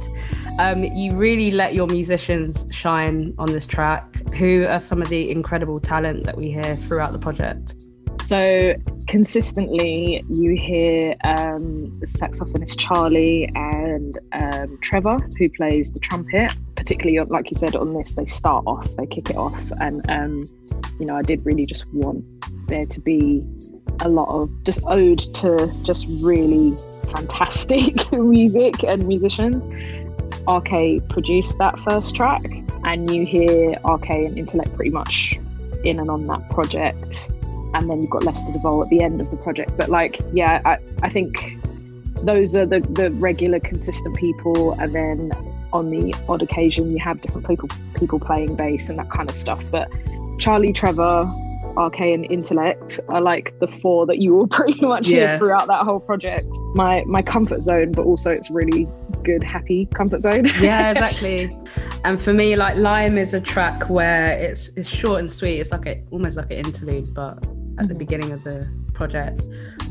Um, 0.59 0.85
you 0.85 1.17
really 1.17 1.51
let 1.51 1.75
your 1.75 1.89
musicians 1.89 2.65
shine 2.73 3.35
on 3.39 3.51
this 3.51 3.67
track. 3.67 4.15
Who 4.37 4.67
are 4.69 4.79
some 4.79 5.03
of 5.03 5.09
the 5.09 5.31
incredible 5.31 5.81
talent 5.81 6.25
that 6.27 6.37
we 6.37 6.51
hear 6.51 6.77
throughout 6.77 7.13
the 7.13 7.19
project? 7.19 7.75
So 8.23 8.75
consistently, 9.09 10.23
you 10.31 10.57
hear 10.57 11.17
um, 11.25 11.77
saxophonist 12.07 12.79
Charlie 12.79 13.51
and 13.57 14.17
um, 14.33 14.79
Trevor, 14.81 15.19
who 15.39 15.49
plays 15.51 15.93
the 15.93 15.99
trumpet. 15.99 16.53
Particularly, 16.77 17.19
like 17.31 17.51
you 17.51 17.57
said, 17.57 17.75
on 17.75 17.93
this, 17.93 18.15
they 18.15 18.27
start 18.27 18.65
off, 18.67 18.89
they 18.97 19.07
kick 19.07 19.31
it 19.31 19.37
off, 19.37 19.61
and 19.81 20.09
um, 20.09 20.45
you 21.01 21.07
know, 21.07 21.17
I 21.17 21.23
did 21.23 21.45
really 21.45 21.67
just 21.67 21.87
want 21.93 22.25
there 22.69 22.85
to 22.85 23.01
be 23.01 23.45
a 24.01 24.09
lot 24.09 24.29
of 24.29 24.51
just 24.65 24.81
ode 24.87 25.19
to 25.19 25.69
just 25.83 26.07
really 26.23 26.73
fantastic 27.13 28.13
music 28.13 28.85
and 28.85 29.07
musicians. 29.07 29.67
RK 30.49 31.09
produced 31.09 31.59
that 31.59 31.79
first 31.89 32.15
track, 32.15 32.43
and 32.85 33.11
you 33.11 33.25
hear 33.25 33.79
RK 33.85 34.11
and 34.11 34.39
Intellect 34.39 34.75
pretty 34.75 34.91
much 34.91 35.39
in 35.85 36.01
and 36.01 36.11
on 36.11 36.25
that 36.25 36.49
project 36.51 37.29
and 37.75 37.91
then 37.91 38.01
you've 38.01 38.11
got 38.11 38.23
Lester 38.23 38.53
DeVol 38.53 38.85
at 38.85 38.89
the 38.89 39.03
end 39.03 39.21
of 39.21 39.31
the 39.31 39.37
project. 39.37 39.77
But 39.77 39.89
like, 39.89 40.21
yeah, 40.33 40.61
I, 40.65 40.79
I 41.03 41.11
think 41.11 41.57
those 42.23 42.55
are 42.55 42.65
the, 42.65 42.81
the 42.81 43.11
regular 43.11 43.61
consistent 43.61 44.17
people 44.17 44.73
and 44.81 44.95
then 44.95 45.33
on 45.73 45.91
the 45.91 46.15
odd 46.29 46.41
occasion 46.41 46.89
you 46.89 47.01
have 47.01 47.21
different 47.21 47.47
people 47.49 47.69
people 47.95 48.21
playing 48.21 48.55
bass 48.55 48.89
and 48.89 48.99
that 48.99 49.11
kind 49.11 49.29
of 49.29 49.37
stuff. 49.37 49.63
But 49.73 49.91
Charlie, 50.39 50.73
Trevor, 50.73 51.27
RK 51.77 52.01
and 52.01 52.31
Intellect 52.31 53.01
are 53.09 53.21
like 53.21 53.59
the 53.61 53.69
four 53.69 54.07
that 54.07 54.19
you 54.19 54.35
will 54.35 54.47
pretty 54.59 54.81
much 54.81 55.09
yeah. 55.09 55.31
hear 55.31 55.39
throughout 55.39 55.67
that 55.69 55.83
whole 55.83 56.01
project. 56.01 56.47
My 56.75 57.05
my 57.07 57.23
comfort 57.23 57.63
zone, 57.63 57.93
but 57.93 58.05
also 58.05 58.31
it's 58.31 58.51
really 58.51 58.89
good, 59.23 59.43
happy 59.43 59.87
comfort 59.95 60.23
zone. 60.23 60.47
yeah, 60.61 60.91
exactly. 60.91 61.51
And 62.05 62.21
for 62.21 62.35
me, 62.35 62.57
like 62.57 62.77
Lime 62.77 63.19
is 63.19 63.35
a 63.35 63.41
track 63.41 63.89
where 63.89 64.39
it's 64.39 64.69
it's 64.77 64.89
short 64.89 65.21
and 65.21 65.31
sweet. 65.31 65.61
It's 65.61 65.71
like 65.71 65.87
a 65.87 66.03
almost 66.11 66.37
like 66.37 66.51
an 66.51 66.59
interlude, 66.59 67.13
but 67.15 67.45
at 67.79 67.89
the 67.89 67.95
beginning 67.95 68.33
of 68.33 68.45
the 68.45 68.69
project. 68.93 69.47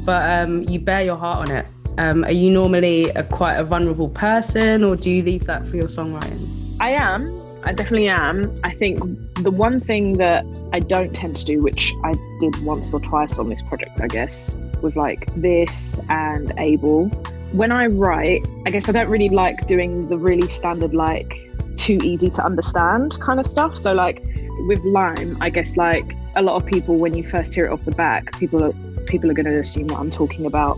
But 0.06 0.30
um, 0.30 0.64
you 0.64 0.80
bear 0.80 1.04
your 1.04 1.18
heart 1.18 1.50
on 1.50 1.56
it. 1.56 1.66
Um, 1.98 2.24
are 2.24 2.32
you 2.32 2.50
normally 2.50 3.10
a 3.10 3.24
quite 3.24 3.56
a 3.56 3.64
vulnerable 3.64 4.10
person, 4.10 4.84
or 4.84 4.96
do 4.96 5.10
you 5.10 5.22
leave 5.22 5.46
that 5.46 5.66
for 5.66 5.76
your 5.76 5.88
songwriting? 5.88 6.78
I 6.82 6.90
am. 6.90 7.43
I 7.66 7.74
definitely 7.74 8.10
am. 8.10 8.54
I 8.64 8.72
think 8.72 9.00
the 9.36 9.52
one 9.52 9.80
thing 9.80 10.14
that 10.14 10.46
I 10.74 10.80
don't 10.80 11.14
tend 11.14 11.36
to 11.38 11.46
do, 11.46 11.62
which 11.62 11.94
I 12.04 12.16
did 12.40 12.56
once 12.64 12.94
or 12.94 13.00
twice 13.00 13.40
on 13.40 13.50
this 13.50 13.62
project, 13.62 14.02
I 14.02 14.08
guess, 14.08 14.58
was 14.82 14.96
like 14.96 15.34
this 15.36 16.00
and 16.10 16.52
Able. 16.58 17.08
When 17.54 17.72
I 17.72 17.88
write, 17.88 18.46
I 18.66 18.72
guess 18.72 18.90
I 18.90 18.92
don't 18.92 19.10
really 19.10 19.30
like 19.30 19.68
doing 19.68 20.08
the 20.10 20.18
really 20.18 20.48
standard, 20.50 20.94
like 20.94 21.32
too 21.78 22.00
easy 22.04 22.30
to 22.32 22.46
understand 22.46 23.18
kind 23.22 23.40
of 23.40 23.48
stuff. 23.48 23.78
So, 23.78 23.94
like 23.94 24.22
with 24.68 24.84
Lime, 24.84 25.38
I 25.42 25.50
guess 25.50 25.78
like 25.78 26.06
a 26.36 26.42
lot 26.42 26.56
of 26.56 26.66
people 26.66 26.98
when 26.98 27.14
you 27.14 27.28
first 27.28 27.54
hear 27.54 27.68
it 27.68 27.72
off 27.72 27.86
the 27.86 27.92
back, 27.92 28.38
people 28.40 28.64
are 28.64 28.72
people 29.06 29.30
are 29.30 29.34
going 29.34 29.50
to 29.50 29.60
assume 29.60 29.88
that 29.88 30.00
I'm 30.00 30.12
talking 30.12 30.46
about 30.46 30.76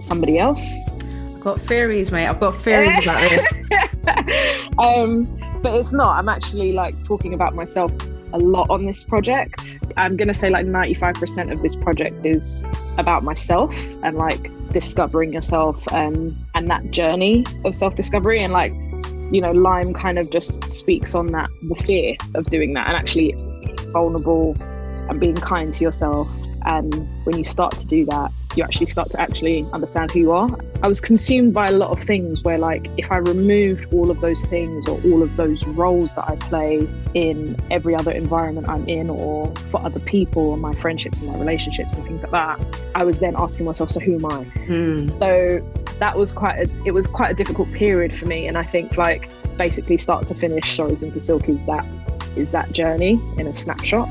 somebody 0.00 0.38
else. 0.38 0.76
I've 1.36 1.40
got 1.40 1.60
theories, 1.60 2.10
mate. 2.10 2.26
I've 2.26 2.40
got 2.40 2.56
theories 2.56 3.02
about 3.02 3.20
this. 3.30 4.66
um, 4.78 5.24
but 5.62 5.74
it's 5.74 5.92
not. 5.92 6.16
I'm 6.16 6.28
actually 6.28 6.72
like 6.72 6.94
talking 7.04 7.34
about 7.34 7.54
myself 7.54 7.92
a 8.32 8.38
lot 8.38 8.68
on 8.70 8.84
this 8.84 9.04
project. 9.04 9.78
I'm 9.96 10.16
going 10.16 10.28
to 10.28 10.34
say 10.34 10.50
like 10.50 10.66
95% 10.66 11.52
of 11.52 11.62
this 11.62 11.76
project 11.76 12.26
is 12.26 12.64
about 12.98 13.22
myself 13.22 13.74
and 14.02 14.16
like 14.16 14.50
discovering 14.70 15.32
yourself 15.32 15.82
and 15.92 16.36
and 16.54 16.68
that 16.68 16.90
journey 16.90 17.44
of 17.64 17.74
self-discovery 17.74 18.42
and 18.42 18.52
like 18.52 18.72
you 19.32 19.40
know 19.40 19.52
lime 19.52 19.94
kind 19.94 20.18
of 20.18 20.28
just 20.30 20.64
speaks 20.64 21.14
on 21.14 21.28
that 21.28 21.48
the 21.68 21.74
fear 21.76 22.16
of 22.34 22.46
doing 22.46 22.74
that 22.74 22.88
and 22.88 22.96
actually 22.96 23.32
vulnerable 23.92 24.56
and 25.08 25.20
being 25.20 25.36
kind 25.36 25.72
to 25.74 25.84
yourself. 25.84 26.28
And 26.64 26.92
when 27.24 27.38
you 27.38 27.44
start 27.44 27.72
to 27.74 27.86
do 27.86 28.04
that, 28.06 28.30
you 28.56 28.64
actually 28.64 28.86
start 28.86 29.10
to 29.10 29.20
actually 29.20 29.64
understand 29.72 30.10
who 30.10 30.20
you 30.20 30.32
are. 30.32 30.50
I 30.82 30.88
was 30.88 31.00
consumed 31.00 31.54
by 31.54 31.66
a 31.66 31.72
lot 31.72 31.90
of 31.90 32.02
things 32.04 32.42
where, 32.42 32.58
like, 32.58 32.86
if 32.98 33.10
I 33.10 33.18
removed 33.18 33.92
all 33.92 34.10
of 34.10 34.20
those 34.20 34.42
things 34.44 34.88
or 34.88 34.98
all 35.10 35.22
of 35.22 35.36
those 35.36 35.66
roles 35.68 36.14
that 36.14 36.28
I 36.28 36.36
play 36.36 36.88
in 37.14 37.56
every 37.70 37.94
other 37.94 38.10
environment 38.10 38.68
I'm 38.68 38.86
in, 38.88 39.10
or 39.10 39.54
for 39.70 39.84
other 39.84 40.00
people 40.00 40.52
and 40.52 40.62
my 40.62 40.74
friendships 40.74 41.20
and 41.22 41.30
my 41.32 41.38
relationships 41.38 41.94
and 41.94 42.04
things 42.04 42.22
like 42.22 42.32
that, 42.32 42.60
I 42.94 43.04
was 43.04 43.18
then 43.18 43.34
asking 43.36 43.66
myself, 43.66 43.90
so 43.90 44.00
who 44.00 44.16
am 44.16 44.26
I? 44.26 44.44
Mm. 44.68 45.12
So 45.18 45.60
that 45.98 46.16
was 46.16 46.32
quite 46.32 46.58
a, 46.58 46.70
it 46.84 46.92
was 46.92 47.06
quite 47.06 47.30
a 47.30 47.34
difficult 47.34 47.72
period 47.72 48.14
for 48.14 48.26
me. 48.26 48.46
And 48.46 48.58
I 48.58 48.62
think, 48.64 48.96
like, 48.96 49.28
basically, 49.56 49.96
start 49.98 50.26
to 50.26 50.34
finish, 50.34 50.76
Sorrows 50.76 51.02
into 51.02 51.20
Silk 51.20 51.48
is 51.48 51.64
that 51.64 51.86
is 52.36 52.50
that 52.50 52.70
journey 52.72 53.18
in 53.38 53.46
a 53.46 53.54
snapshot. 53.54 54.08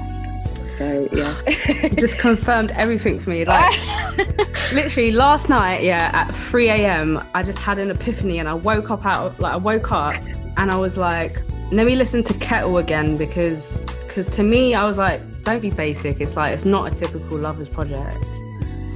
So 0.77 1.07
yeah, 1.13 1.89
just 1.95 2.17
confirmed 2.17 2.71
everything 2.73 3.19
for 3.19 3.29
me. 3.29 3.45
Like 3.45 3.73
literally 4.73 5.11
last 5.11 5.47
night, 5.47 5.83
yeah, 5.83 6.09
at 6.13 6.31
3 6.33 6.69
a.m., 6.69 7.23
I 7.33 7.43
just 7.43 7.59
had 7.59 7.79
an 7.79 7.91
epiphany, 7.91 8.39
and 8.39 8.49
I 8.49 8.53
woke 8.53 8.91
up 8.91 9.05
out 9.05 9.25
of, 9.25 9.39
like 9.39 9.53
I 9.53 9.57
woke 9.57 9.91
up, 9.91 10.15
and 10.57 10.71
I 10.71 10.77
was 10.77 10.97
like, 10.97 11.39
let 11.71 11.85
me 11.85 11.95
listen 11.95 12.23
to 12.23 12.33
Kettle 12.39 12.77
again 12.77 13.17
because 13.17 13.81
because 14.07 14.27
to 14.35 14.43
me, 14.43 14.75
I 14.75 14.85
was 14.85 14.97
like, 14.97 15.21
don't 15.43 15.61
be 15.61 15.69
basic. 15.69 16.19
It's 16.19 16.35
like 16.35 16.53
it's 16.53 16.65
not 16.65 16.91
a 16.91 16.95
typical 16.95 17.37
lovers 17.37 17.69
project 17.69 18.25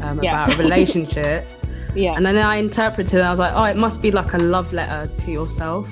um, 0.01 0.21
yeah. 0.21 0.45
about 0.45 0.57
a 0.57 0.61
relationship. 0.61 1.45
yeah, 1.95 2.15
and 2.15 2.25
then 2.25 2.38
I 2.38 2.57
interpreted. 2.57 3.19
it. 3.19 3.23
I 3.23 3.30
was 3.30 3.39
like, 3.39 3.53
oh, 3.53 3.63
it 3.63 3.77
must 3.77 4.01
be 4.01 4.11
like 4.11 4.34
a 4.34 4.38
love 4.38 4.73
letter 4.73 5.09
to 5.21 5.32
yourself, 5.32 5.88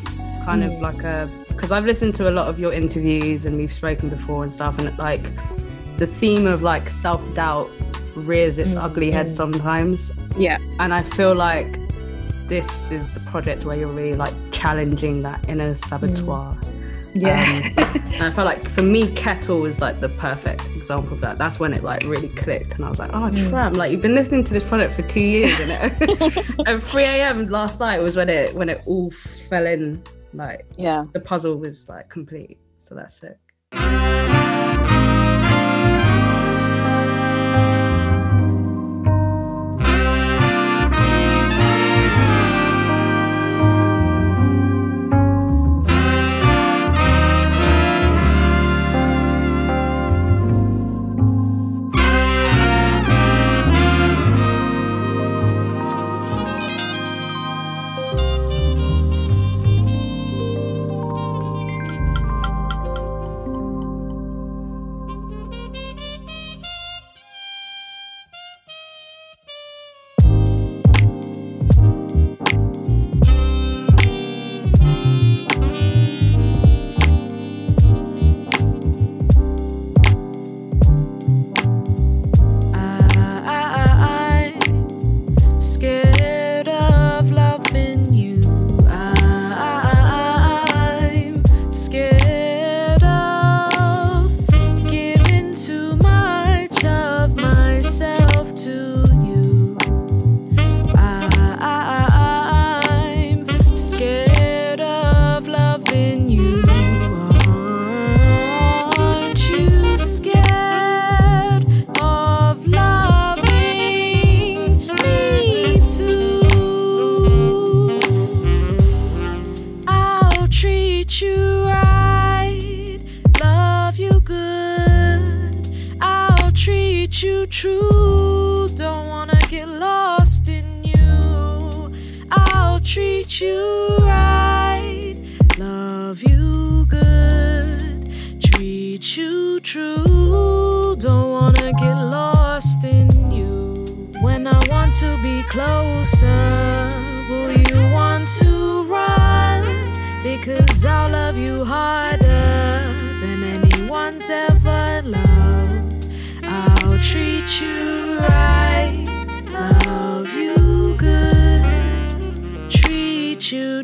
kind 0.45 0.63
mm. 0.63 0.73
of 0.73 0.81
like 0.81 1.03
a 1.03 1.29
because 1.49 1.71
I've 1.71 1.85
listened 1.85 2.13
to 2.15 2.29
a 2.29 2.31
lot 2.31 2.47
of 2.47 2.59
your 2.59 2.71
interviews 2.71 3.47
and 3.47 3.57
we've 3.57 3.73
spoken 3.73 4.09
before 4.09 4.43
and 4.43 4.53
stuff, 4.53 4.77
and 4.79 4.97
like 4.97 5.23
the 5.97 6.07
theme 6.07 6.45
of 6.45 6.63
like 6.63 6.89
self 6.89 7.21
doubt 7.33 7.69
rears 8.15 8.57
its 8.57 8.75
mm, 8.75 8.83
ugly 8.83 9.11
head 9.11 9.31
sometimes. 9.31 10.11
Yeah. 10.37 10.57
And 10.79 10.93
I 10.93 11.03
feel 11.03 11.35
like 11.35 11.79
this 12.47 12.91
is 12.91 13.13
the 13.13 13.19
project 13.31 13.65
where 13.65 13.77
you're 13.77 13.87
really 13.87 14.15
like 14.15 14.33
challenging 14.51 15.21
that 15.23 15.47
inner 15.49 15.75
saboteur. 15.75 16.23
Mm. 16.23 16.73
Yeah. 17.13 17.71
Um, 17.77 18.01
and 18.13 18.23
I 18.23 18.31
felt 18.31 18.45
like 18.45 18.63
for 18.63 18.81
me, 18.81 19.13
Kettle 19.15 19.59
was 19.59 19.81
like 19.81 19.99
the 19.99 20.09
perfect 20.09 20.67
example 20.75 21.13
of 21.13 21.21
that. 21.21 21.37
That's 21.37 21.59
when 21.59 21.73
it 21.73 21.83
like 21.83 22.03
really 22.03 22.29
clicked, 22.29 22.75
and 22.75 22.85
I 22.85 22.89
was 22.89 22.99
like, 22.99 23.11
oh, 23.11 23.29
mm. 23.31 23.49
tram! 23.49 23.73
Like 23.73 23.91
you've 23.91 24.01
been 24.01 24.13
listening 24.13 24.43
to 24.43 24.53
this 24.53 24.63
project 24.63 24.95
for 24.95 25.01
two 25.03 25.21
years, 25.21 25.57
you 25.59 25.65
know. 25.65 25.91
and 26.67 26.83
3 26.83 27.03
a.m. 27.03 27.49
last 27.49 27.79
night 27.79 27.99
was 28.01 28.15
when 28.15 28.29
it 28.29 28.53
when 28.53 28.69
it 28.69 28.79
all 28.85 29.11
fell 29.49 29.65
in. 29.65 30.03
Like 30.33 30.65
yeah, 30.77 31.05
the 31.13 31.19
puzzle 31.19 31.55
was 31.55 31.89
like 31.89 32.09
complete. 32.09 32.59
So 32.77 32.93
that's 32.93 33.15
sick. 33.15 33.37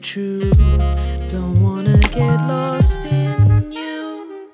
True. 0.04 0.52
Don't 1.30 1.64
wanna 1.64 1.98
get 1.98 2.36
lost 2.48 3.06
in 3.06 3.72
you. 3.72 4.50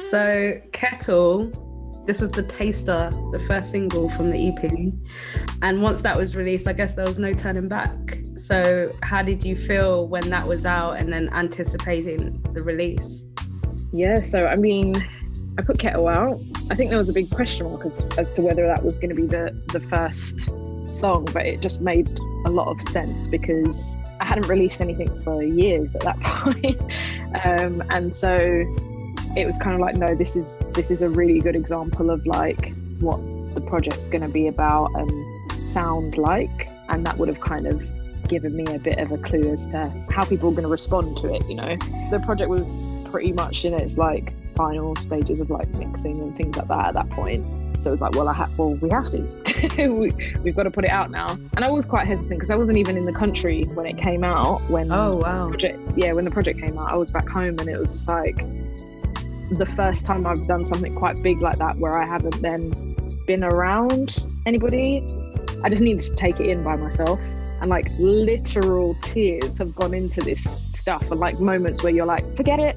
So, 0.00 0.60
Kettle, 0.72 1.52
this 2.06 2.22
was 2.22 2.30
the 2.30 2.42
taster, 2.42 3.10
the 3.32 3.44
first 3.46 3.70
single 3.70 4.08
from 4.10 4.30
the 4.30 4.48
EP. 4.48 4.92
And 5.60 5.82
once 5.82 6.00
that 6.00 6.16
was 6.16 6.34
released, 6.34 6.66
I 6.66 6.72
guess 6.72 6.94
there 6.94 7.04
was 7.04 7.18
no 7.18 7.34
turning 7.34 7.68
back. 7.68 8.18
So, 8.36 8.92
how 9.02 9.22
did 9.22 9.44
you 9.44 9.56
feel 9.56 10.08
when 10.08 10.28
that 10.30 10.46
was 10.46 10.64
out 10.64 10.92
and 10.92 11.12
then 11.12 11.28
anticipating 11.34 12.42
the 12.54 12.62
release? 12.62 13.26
Yeah, 13.92 14.16
so 14.16 14.46
I 14.46 14.56
mean, 14.56 14.94
I 15.58 15.62
put 15.62 15.78
Kettle 15.78 16.08
out. 16.08 16.38
I 16.70 16.74
think 16.74 16.88
there 16.88 16.98
was 16.98 17.10
a 17.10 17.14
big 17.14 17.30
question 17.30 17.66
mark 17.66 17.84
as, 17.84 18.18
as 18.18 18.32
to 18.32 18.42
whether 18.42 18.66
that 18.66 18.82
was 18.82 18.96
going 18.96 19.10
to 19.10 19.14
be 19.14 19.26
the, 19.26 19.62
the 19.72 19.80
first 19.80 20.48
song, 20.98 21.26
but 21.32 21.46
it 21.46 21.60
just 21.60 21.80
made 21.80 22.08
a 22.44 22.50
lot 22.50 22.68
of 22.68 22.80
sense 22.82 23.28
because 23.28 23.96
I 24.20 24.24
hadn't 24.24 24.48
released 24.48 24.80
anything 24.80 25.20
for 25.20 25.42
years 25.42 25.94
at 25.94 26.02
that 26.02 26.20
point. 26.22 26.82
um, 27.44 27.82
and 27.90 28.12
so 28.12 28.34
it 29.36 29.46
was 29.46 29.58
kind 29.58 29.74
of 29.74 29.80
like, 29.80 29.96
no, 29.96 30.14
this 30.14 30.36
is 30.36 30.58
this 30.72 30.90
is 30.90 31.02
a 31.02 31.08
really 31.08 31.40
good 31.40 31.56
example 31.56 32.10
of 32.10 32.24
like 32.26 32.74
what 33.00 33.18
the 33.52 33.60
project's 33.60 34.08
going 34.08 34.22
to 34.22 34.32
be 34.32 34.48
about 34.48 34.90
and 34.94 35.52
sound 35.52 36.16
like, 36.16 36.68
and 36.88 37.06
that 37.06 37.18
would 37.18 37.28
have 37.28 37.40
kind 37.40 37.66
of 37.66 37.90
given 38.28 38.56
me 38.56 38.64
a 38.74 38.78
bit 38.78 38.98
of 38.98 39.12
a 39.12 39.18
clue 39.18 39.52
as 39.52 39.66
to 39.68 39.88
how 40.10 40.24
people 40.24 40.48
are 40.48 40.52
going 40.52 40.64
to 40.64 40.68
respond 40.68 41.16
to 41.18 41.34
it. 41.34 41.46
You 41.48 41.56
know, 41.56 41.76
the 42.10 42.22
project 42.24 42.48
was 42.50 42.66
pretty 43.10 43.32
much 43.32 43.64
in 43.64 43.74
its 43.74 43.98
like 43.98 44.32
final 44.56 44.96
stages 44.96 45.40
of 45.40 45.50
like 45.50 45.68
mixing 45.78 46.16
and 46.18 46.36
things 46.36 46.56
like 46.56 46.68
that 46.68 46.86
at 46.86 46.94
that 46.94 47.10
point. 47.10 47.44
So 47.80 47.90
it 47.90 47.92
was 47.92 48.00
like, 48.00 48.12
well, 48.14 48.28
I 48.28 48.32
ha- 48.32 48.48
well, 48.56 48.74
we 48.80 48.88
have 48.90 49.10
to. 49.10 49.20
we, 49.92 50.10
we've 50.42 50.56
got 50.56 50.62
to 50.64 50.70
put 50.70 50.84
it 50.84 50.90
out 50.90 51.10
now. 51.10 51.26
And 51.54 51.64
I 51.64 51.70
was 51.70 51.84
quite 51.84 52.08
hesitant 52.08 52.38
because 52.38 52.50
I 52.50 52.56
wasn't 52.56 52.78
even 52.78 52.96
in 52.96 53.04
the 53.04 53.12
country 53.12 53.64
when 53.74 53.86
it 53.86 53.98
came 53.98 54.24
out. 54.24 54.58
When 54.70 54.90
Oh, 54.90 55.18
wow. 55.18 55.48
project, 55.50 55.92
yeah, 55.96 56.12
when 56.12 56.24
the 56.24 56.30
project 56.30 56.58
came 56.60 56.78
out, 56.78 56.90
I 56.90 56.96
was 56.96 57.10
back 57.12 57.28
home, 57.28 57.56
and 57.60 57.68
it 57.68 57.78
was 57.78 57.92
just 57.92 58.08
like 58.08 58.38
the 59.50 59.66
first 59.76 60.06
time 60.06 60.26
I've 60.26 60.44
done 60.48 60.64
something 60.66 60.94
quite 60.96 61.22
big 61.22 61.40
like 61.40 61.58
that 61.58 61.76
where 61.76 61.96
I 62.00 62.06
haven't 62.06 62.40
then 62.42 62.94
been 63.26 63.44
around 63.44 64.16
anybody. 64.46 65.06
I 65.62 65.68
just 65.68 65.82
needed 65.82 66.00
to 66.04 66.14
take 66.16 66.40
it 66.40 66.46
in 66.48 66.62
by 66.64 66.76
myself. 66.76 67.20
And 67.60 67.70
like 67.70 67.86
literal 67.98 68.94
tears 69.02 69.58
have 69.58 69.74
gone 69.74 69.94
into 69.94 70.20
this 70.20 70.44
stuff, 70.72 71.10
and 71.10 71.18
like 71.18 71.40
moments 71.40 71.82
where 71.82 71.92
you're 71.92 72.06
like, 72.06 72.36
forget 72.36 72.60
it, 72.60 72.76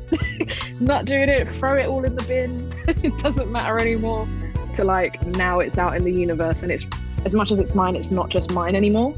not 0.81 1.05
doing 1.05 1.29
it, 1.29 1.47
throw 1.47 1.75
it 1.75 1.87
all 1.87 2.03
in 2.05 2.15
the 2.15 2.23
bin, 2.23 2.73
it 2.87 3.17
doesn't 3.19 3.51
matter 3.51 3.77
anymore. 3.79 4.27
To 4.75 4.83
like 4.83 5.21
now 5.27 5.59
it's 5.59 5.77
out 5.77 5.95
in 5.95 6.03
the 6.03 6.13
universe, 6.13 6.63
and 6.63 6.71
it's 6.71 6.85
as 7.25 7.35
much 7.35 7.51
as 7.51 7.59
it's 7.59 7.75
mine, 7.75 7.95
it's 7.95 8.11
not 8.11 8.29
just 8.29 8.51
mine 8.51 8.75
anymore, 8.75 9.13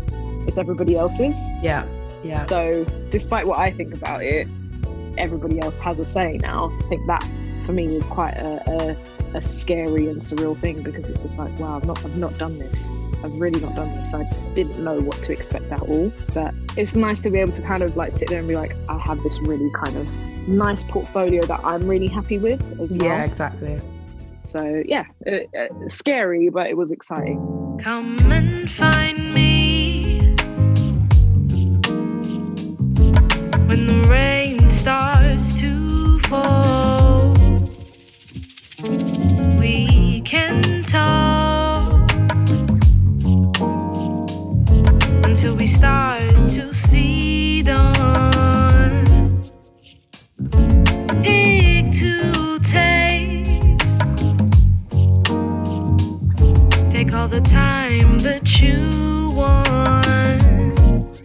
it's 0.47 0.57
everybody 0.57 0.97
else's. 0.97 1.35
Yeah, 1.61 1.85
yeah. 2.23 2.45
So 2.47 2.85
despite 3.09 3.45
what 3.45 3.59
I 3.59 3.71
think 3.71 3.93
about 3.93 4.23
it, 4.23 4.49
everybody 5.17 5.61
else 5.61 5.79
has 5.79 5.99
a 5.99 6.03
say 6.03 6.39
now. 6.41 6.75
I 6.79 6.81
think 6.83 7.05
that 7.07 7.23
for 7.65 7.73
me 7.73 7.85
was 7.85 8.05
quite 8.05 8.33
a, 8.33 8.61
a, 8.69 8.97
a 9.33 9.41
scary 9.41 10.07
and 10.07 10.19
surreal 10.19 10.57
thing 10.57 10.81
because 10.83 11.09
it's 11.09 11.23
just 11.23 11.37
like, 11.37 11.57
wow, 11.59 11.77
I've 11.77 11.85
not 11.85 12.03
I've 12.03 12.17
not 12.17 12.37
done 12.37 12.57
this. 12.59 12.99
I've 13.23 13.33
really 13.39 13.59
not 13.61 13.75
done 13.75 13.87
this. 13.89 14.13
I 14.13 14.23
didn't 14.55 14.83
know 14.83 14.99
what 14.99 15.17
to 15.23 15.31
expect 15.31 15.71
at 15.71 15.81
all. 15.81 16.11
But 16.33 16.53
it's 16.77 16.95
nice 16.95 17.21
to 17.21 17.29
be 17.29 17.39
able 17.39 17.51
to 17.53 17.61
kind 17.61 17.83
of 17.83 17.95
like 17.95 18.11
sit 18.11 18.29
there 18.29 18.39
and 18.39 18.47
be 18.47 18.55
like, 18.55 18.75
I 18.89 18.97
have 18.99 19.21
this 19.23 19.39
really 19.41 19.69
kind 19.71 19.95
of 19.95 20.07
nice 20.47 20.83
portfolio 20.83 21.43
that 21.43 21.61
I'm 21.63 21.87
really 21.87 22.07
happy 22.07 22.39
with 22.39 22.61
as 22.79 22.91
well. 22.91 23.07
Yeah, 23.07 23.23
exactly. 23.23 23.79
So 24.45 24.83
yeah, 24.85 25.05
uh, 25.27 25.57
uh, 25.57 25.87
scary, 25.87 26.49
but 26.49 26.67
it 26.67 26.75
was 26.75 26.91
exciting. 26.91 27.79
Come 27.81 28.17
and 28.31 28.69
find 28.69 29.33
me 29.33 30.35
when 33.67 33.87
the 33.87 34.05
rain 34.09 34.67
starts 34.67 35.59
to 35.61 36.19
fall. 36.19 37.20
Can 40.31 40.81
talk 40.83 42.09
until 45.25 45.53
we 45.57 45.67
start 45.67 46.21
to 46.47 46.73
see 46.73 47.61
dawn. 47.61 49.43
Pick 51.21 51.91
to 51.91 52.59
taste. 52.59 53.99
Take 56.89 57.13
all 57.13 57.27
the 57.27 57.41
time 57.43 58.17
that 58.19 58.61
you 58.61 59.31
want. 59.35 61.19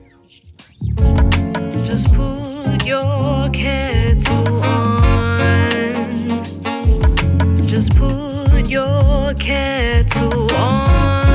Just 1.86 2.12
put 2.12 2.84
your 2.84 3.50
kettle 3.50 4.48
on. 4.48 4.55
Your 8.77 9.32
kettle 9.32 10.53
on. 10.53 11.26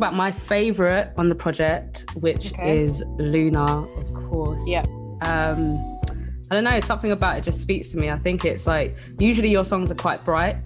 About 0.00 0.14
my 0.14 0.32
favorite 0.32 1.12
on 1.18 1.28
the 1.28 1.34
project, 1.34 2.06
which 2.20 2.52
Okay. 2.54 2.80
is 2.84 3.04
Luna, 3.18 3.64
of 3.98 4.14
course. 4.14 4.62
Yeah. 4.66 4.80
Um, 5.26 5.76
I 6.50 6.54
don't 6.54 6.64
know, 6.64 6.80
something 6.80 7.12
about 7.12 7.36
it 7.36 7.44
just 7.44 7.60
speaks 7.60 7.90
to 7.90 7.98
me. 7.98 8.08
I 8.08 8.18
think 8.18 8.46
it's 8.46 8.66
like 8.66 8.96
usually 9.18 9.50
your 9.50 9.64
songs 9.66 9.92
are 9.92 10.00
quite 10.06 10.24
bright, 10.24 10.56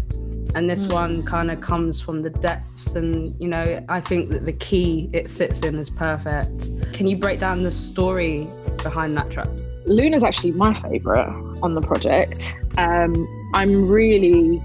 and 0.54 0.70
this 0.70 0.86
Mm. 0.86 0.92
one 0.92 1.22
kind 1.24 1.50
of 1.50 1.60
comes 1.60 2.00
from 2.00 2.22
the 2.22 2.30
depths. 2.30 2.94
And 2.94 3.28
you 3.40 3.48
know, 3.48 3.84
I 3.88 4.00
think 4.00 4.30
that 4.30 4.44
the 4.44 4.52
key 4.52 5.10
it 5.12 5.26
sits 5.28 5.64
in 5.64 5.74
is 5.80 5.90
perfect. 5.90 6.68
Can 6.92 7.08
you 7.08 7.16
break 7.16 7.40
down 7.40 7.64
the 7.64 7.72
story 7.72 8.46
behind 8.84 9.16
that 9.16 9.30
track? 9.30 9.48
Luna's 9.86 10.22
actually 10.22 10.52
my 10.52 10.72
favourite 10.72 11.26
on 11.60 11.74
the 11.74 11.80
project. 11.82 12.54
Um, 12.78 13.12
I'm 13.52 13.88
really, 13.90 14.62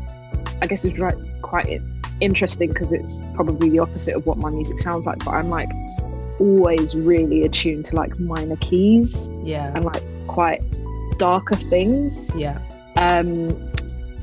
I 0.61 0.67
guess 0.67 0.85
it's 0.85 0.97
right, 0.99 1.17
quite 1.41 1.67
interesting 2.21 2.69
because 2.69 2.91
it's 2.93 3.21
probably 3.35 3.69
the 3.69 3.79
opposite 3.79 4.15
of 4.15 4.25
what 4.25 4.37
my 4.37 4.49
music 4.49 4.79
sounds 4.79 5.05
like. 5.05 5.19
But 5.25 5.31
I'm 5.31 5.49
like 5.49 5.69
always 6.39 6.95
really 6.95 7.43
attuned 7.43 7.85
to 7.85 7.95
like 7.95 8.17
minor 8.19 8.55
keys 8.57 9.29
Yeah. 9.43 9.71
and 9.75 9.85
like 9.85 10.03
quite 10.27 10.61
darker 11.17 11.55
things. 11.55 12.31
Yeah. 12.35 12.59
Um, 12.95 13.69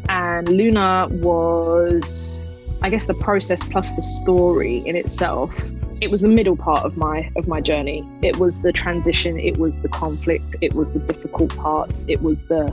and 0.08 0.48
Luna 0.48 1.08
was, 1.10 2.40
I 2.82 2.88
guess, 2.90 3.06
the 3.06 3.14
process 3.14 3.62
plus 3.68 3.92
the 3.94 4.02
story 4.02 4.78
in 4.86 4.96
itself. 4.96 5.52
It 6.00 6.10
was 6.10 6.20
the 6.20 6.28
middle 6.28 6.56
part 6.56 6.84
of 6.84 6.96
my 6.98 7.30
of 7.36 7.48
my 7.48 7.60
journey. 7.60 8.06
It 8.22 8.36
was 8.38 8.60
the 8.60 8.70
transition. 8.72 9.38
It 9.38 9.56
was 9.56 9.80
the 9.80 9.88
conflict. 9.88 10.54
It 10.60 10.74
was 10.74 10.90
the 10.90 10.98
difficult 10.98 11.56
parts. 11.56 12.04
It 12.06 12.20
was 12.20 12.42
the 12.44 12.64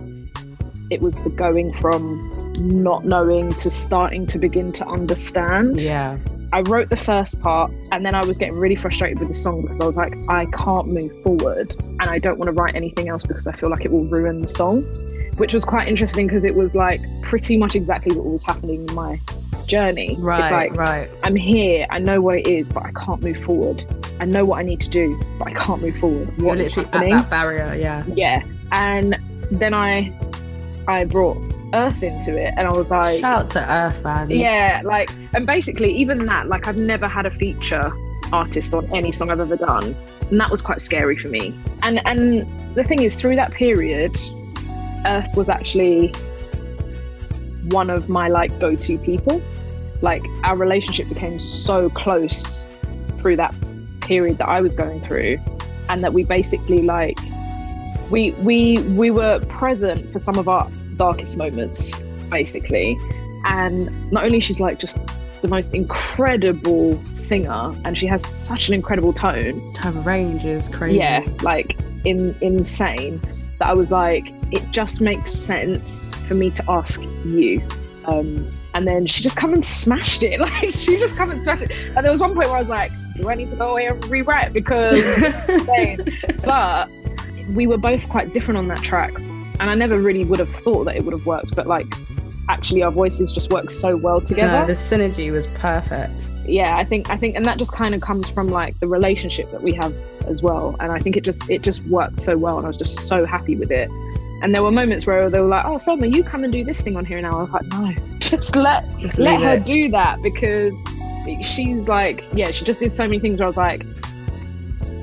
it 0.89 1.01
was 1.01 1.15
the 1.23 1.29
going 1.29 1.73
from 1.75 2.19
not 2.57 3.05
knowing 3.05 3.51
to 3.53 3.69
starting 3.71 4.27
to 4.27 4.37
begin 4.39 4.71
to 4.73 4.85
understand. 4.87 5.79
Yeah. 5.79 6.17
I 6.51 6.61
wrote 6.61 6.89
the 6.89 6.97
first 6.97 7.41
part 7.41 7.71
and 7.91 8.05
then 8.05 8.13
I 8.13 8.23
was 8.25 8.37
getting 8.37 8.55
really 8.55 8.75
frustrated 8.75 9.17
with 9.19 9.27
the 9.27 9.33
song 9.33 9.63
because 9.63 9.81
I 9.81 9.85
was 9.85 9.97
like, 9.97 10.13
I 10.29 10.45
can't 10.47 10.87
move 10.87 11.11
forward 11.23 11.75
and 11.81 12.03
I 12.03 12.17
don't 12.19 12.37
want 12.37 12.49
to 12.49 12.53
write 12.53 12.75
anything 12.75 13.09
else 13.09 13.23
because 13.25 13.47
I 13.47 13.53
feel 13.53 13.69
like 13.69 13.85
it 13.85 13.91
will 13.91 14.05
ruin 14.05 14.41
the 14.41 14.47
song. 14.47 14.83
Which 15.37 15.51
was 15.55 15.65
quite 15.65 15.89
interesting 15.89 16.27
because 16.27 16.45
it 16.45 16.53
was 16.53 16.75
like 16.75 16.99
pretty 17.23 17.57
much 17.57 17.75
exactly 17.75 18.15
what 18.15 18.25
was 18.27 18.43
happening 18.43 18.87
in 18.87 18.93
my 18.93 19.17
journey. 19.65 20.15
Right, 20.19 20.41
It's 20.43 20.51
like 20.51 20.73
right. 20.75 21.09
I'm 21.23 21.35
here, 21.35 21.87
I 21.89 21.97
know 21.97 22.21
what 22.21 22.37
it 22.37 22.45
is, 22.45 22.69
but 22.69 22.85
I 22.85 22.91
can't 22.91 23.23
move 23.23 23.37
forward. 23.43 23.83
I 24.19 24.25
know 24.25 24.45
what 24.45 24.59
I 24.59 24.61
need 24.61 24.79
to 24.81 24.89
do, 24.91 25.19
but 25.39 25.47
I 25.47 25.53
can't 25.53 25.81
move 25.81 25.97
forward. 25.97 26.29
You're 26.37 26.49
What 26.49 26.59
is 26.59 26.77
literally 26.77 26.89
happening? 26.91 27.13
at 27.13 27.17
that 27.21 27.29
barrier. 27.31 27.73
Yeah. 27.73 28.03
Yeah. 28.13 28.43
And 28.73 29.15
then 29.49 29.73
I 29.73 30.13
I 30.87 31.05
brought 31.05 31.37
Earth 31.73 32.03
into 32.03 32.37
it 32.39 32.53
and 32.57 32.67
I 32.67 32.71
was 32.71 32.89
like 32.91 33.19
Shout 33.21 33.43
out 33.45 33.49
to 33.51 33.71
Earth, 33.73 34.03
man. 34.03 34.29
yeah, 34.29 34.81
like, 34.85 35.09
and 35.33 35.45
basically, 35.45 35.91
even 35.93 36.25
that, 36.25 36.47
like, 36.47 36.67
I've 36.67 36.77
never 36.77 37.07
had 37.07 37.25
a 37.25 37.31
feature 37.31 37.91
artist 38.31 38.73
on 38.73 38.85
any 38.93 39.11
song 39.11 39.29
I've 39.29 39.39
ever 39.39 39.57
done, 39.57 39.95
and 40.29 40.39
that 40.39 40.49
was 40.49 40.61
quite 40.61 40.81
scary 40.81 41.17
for 41.17 41.27
me. 41.29 41.53
And 41.81 42.05
and 42.07 42.47
the 42.75 42.83
thing 42.83 43.01
is, 43.01 43.15
through 43.15 43.35
that 43.37 43.51
period, 43.51 44.11
Earth 45.05 45.35
was 45.35 45.49
actually 45.49 46.13
one 47.69 47.89
of 47.89 48.09
my 48.09 48.27
like 48.27 48.57
go-to 48.59 48.97
people. 48.99 49.41
Like, 50.01 50.23
our 50.43 50.55
relationship 50.57 51.07
became 51.09 51.39
so 51.39 51.89
close 51.89 52.69
through 53.21 53.37
that 53.37 53.55
period 54.01 54.37
that 54.39 54.49
I 54.49 54.61
was 54.61 54.75
going 54.75 54.99
through, 55.01 55.37
and 55.89 56.03
that 56.03 56.13
we 56.13 56.23
basically 56.25 56.81
like 56.83 57.17
we 58.11 58.31
we 58.43 58.79
we 58.95 59.11
were 59.11 59.39
present 59.47 60.11
for 60.11 60.19
some 60.19 60.37
of 60.37 60.47
our 60.47 60.69
darkest 60.97 61.37
moments 61.37 61.99
basically. 62.29 62.97
And 63.45 63.89
not 64.11 64.25
only 64.25 64.39
she's 64.39 64.59
like 64.59 64.79
just 64.79 64.97
the 65.41 65.47
most 65.47 65.73
incredible 65.73 67.03
singer 67.13 67.75
and 67.83 67.97
she 67.97 68.07
has 68.07 68.25
such 68.25 68.69
an 68.69 68.73
incredible 68.73 69.13
tone. 69.13 69.59
Her 69.75 69.91
range 70.01 70.45
is 70.45 70.69
crazy. 70.69 70.97
Yeah 70.97 71.25
like 71.41 71.77
in 72.05 72.35
insane. 72.41 73.21
That 73.59 73.67
i 73.67 73.73
was 73.73 73.91
like 73.91 74.33
it 74.51 74.63
just 74.71 75.01
makes 75.01 75.31
sense 75.31 76.09
for 76.27 76.35
me 76.35 76.49
to 76.51 76.63
ask 76.69 77.01
you. 77.25 77.61
Um 78.05 78.47
and 78.73 78.87
then 78.87 79.05
she 79.05 79.21
just 79.21 79.37
come 79.37 79.53
and 79.53 79.63
smashed 79.63 80.23
it. 80.23 80.39
Like 80.39 80.71
she 80.71 80.97
just 80.97 81.15
come 81.15 81.29
and 81.29 81.41
smashed 81.41 81.63
it. 81.63 81.71
And 81.95 82.05
there 82.05 82.11
was 82.11 82.21
one 82.21 82.33
point 82.33 82.47
where 82.47 82.57
i 82.57 82.59
was 82.59 82.69
like 82.69 82.91
do 83.17 83.29
i 83.29 83.35
need 83.35 83.49
to 83.49 83.55
go 83.55 83.71
away 83.71 83.85
and 83.85 84.03
rewrite? 84.07 84.53
Because 84.53 85.03
but 86.45 86.89
we 87.49 87.67
were 87.67 87.77
both 87.77 88.07
quite 88.09 88.33
different 88.33 88.57
on 88.57 88.67
that 88.69 88.81
track 88.81 89.11
and 89.59 89.69
i 89.69 89.75
never 89.75 90.01
really 90.01 90.23
would 90.25 90.39
have 90.39 90.49
thought 90.57 90.83
that 90.85 90.95
it 90.95 91.03
would 91.05 91.13
have 91.13 91.25
worked 91.25 91.55
but 91.55 91.67
like 91.67 91.87
actually 92.49 92.83
our 92.83 92.91
voices 92.91 93.31
just 93.31 93.51
work 93.51 93.69
so 93.69 93.95
well 93.95 94.19
together 94.19 94.59
No, 94.61 94.65
the 94.67 94.73
synergy 94.73 95.31
was 95.31 95.47
perfect. 95.47 96.11
yeah 96.45 96.75
i 96.77 96.83
think 96.83 97.09
i 97.09 97.15
think 97.17 97.35
and 97.35 97.45
that 97.45 97.57
just 97.57 97.71
kind 97.71 97.95
of 97.95 98.01
comes 98.01 98.27
from 98.29 98.49
like 98.49 98.77
the 98.79 98.87
relationship 98.87 99.49
that 99.51 99.61
we 99.63 99.73
have 99.73 99.93
as 100.27 100.41
well 100.41 100.75
and 100.79 100.91
i 100.91 100.99
think 100.99 101.15
it 101.15 101.21
just 101.23 101.49
it 101.49 101.61
just 101.61 101.85
worked 101.87 102.21
so 102.21 102.37
well 102.37 102.57
and 102.57 102.65
i 102.65 102.67
was 102.67 102.77
just 102.77 102.99
so 103.07 103.25
happy 103.25 103.55
with 103.55 103.71
it 103.71 103.89
and 104.41 104.53
there 104.53 104.61
were 104.61 104.71
moments 104.71 105.05
where 105.07 105.29
they 105.29 105.39
were 105.39 105.47
like 105.47 105.65
oh 105.65 105.77
selma 105.77 106.05
you 106.07 106.21
come 106.23 106.43
and 106.43 106.51
do 106.51 106.63
this 106.65 106.81
thing 106.81 106.97
on 106.97 107.05
here 107.05 107.21
now 107.21 107.37
i 107.37 107.41
was 107.41 107.51
like 107.51 107.65
no 107.67 107.93
just 108.19 108.55
let 108.57 108.87
Just 108.99 109.17
let 109.19 109.41
her 109.41 109.53
it. 109.53 109.65
do 109.65 109.89
that 109.91 110.21
because 110.21 110.73
she's 111.41 111.87
like 111.87 112.25
yeah 112.33 112.51
she 112.51 112.65
just 112.65 112.81
did 112.81 112.91
so 112.91 113.03
many 113.03 113.19
things 113.19 113.39
where 113.39 113.45
i 113.45 113.49
was 113.49 113.55
like 113.57 113.85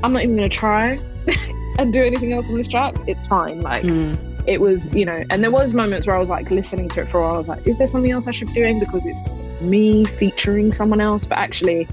i'm 0.03 0.13
not 0.13 0.23
even 0.23 0.37
gonna 0.37 0.49
try 0.51 0.99
and 1.79 1.93
do 1.95 2.03
anything 2.05 2.35
else 2.35 2.47
on 2.51 2.57
this 2.59 2.69
track 2.69 2.95
it's 3.07 3.27
fine 3.27 3.63
like 3.63 3.83
Mm. 3.83 4.19
It 4.47 4.61
was 4.61 4.93
you 4.93 5.05
know 5.05 5.23
and 5.31 5.43
there 5.43 5.51
was 5.51 5.75
moments 5.75 6.07
where 6.07 6.17
i 6.17 6.19
was 6.19 6.29
like 6.29 6.51
listening 6.51 6.89
to 6.89 7.03
it 7.03 7.09
for 7.09 7.19
a 7.19 7.23
while. 7.23 7.35
I 7.35 7.39
was 7.39 7.49
like 7.49 7.67
is 7.67 7.79
there 7.79 7.87
something 7.87 8.11
else 8.11 8.27
i 8.27 8.31
should 8.31 8.49
be 8.49 8.55
doing? 8.55 8.81
Because 8.81 9.05
it's 9.07 9.61
me 9.63 10.05
featuring 10.05 10.73
someone 10.73 11.01
else. 11.01 11.27
But 11.27 11.39
actually 11.39 11.87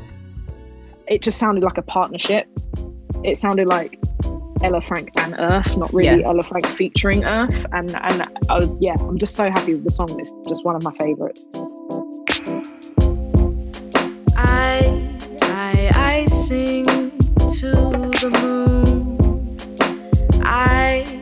it 1.07 1.21
just 1.21 1.37
sounded 1.39 1.63
like 1.63 1.77
a 1.77 1.81
partnership. 1.81 2.47
It 3.23 3.37
sounded 3.37 3.67
like 3.67 3.99
ella 4.63 4.81
frank 4.81 5.11
and 5.17 5.35
earth 5.37 5.77
not 5.77 5.93
really 5.93 6.21
Yeah. 6.21 6.27
ella 6.29 6.43
frank 6.43 6.65
featuring 6.65 7.23
earth. 7.25 7.65
And 7.71 7.89
and 7.95 8.23
I 8.49 8.55
was, 8.55 8.69
yeah 8.79 8.95
i'm 8.99 9.17
just 9.19 9.35
so 9.35 9.49
happy 9.51 9.73
with 9.75 9.83
the 9.83 9.91
song. 9.91 10.19
It's 10.19 10.33
just 10.47 10.63
one 10.65 10.75
of 10.75 10.83
my 10.83 10.93
favorites. 10.97 11.45
I, 14.39 15.17
I, 15.41 15.91
I 15.95 16.25
sing 16.25 16.85
to 16.85 17.71
the 18.21 18.29
moon. 18.41 19.17
I, 20.43 21.03
I, 21.05 21.16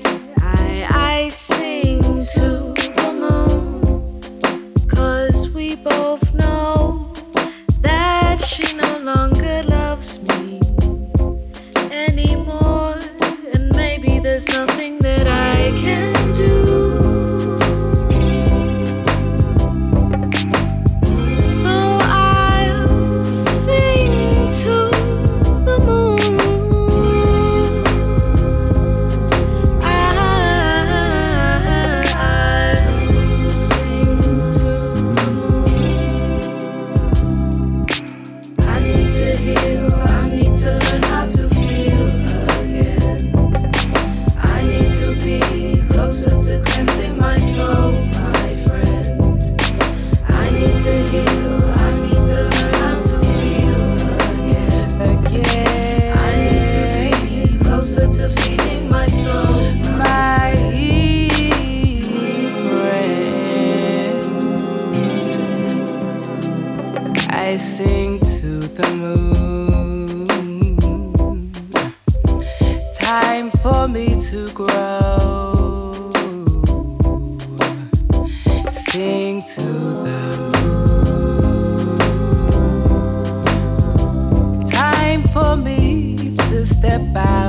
to 86.96 87.45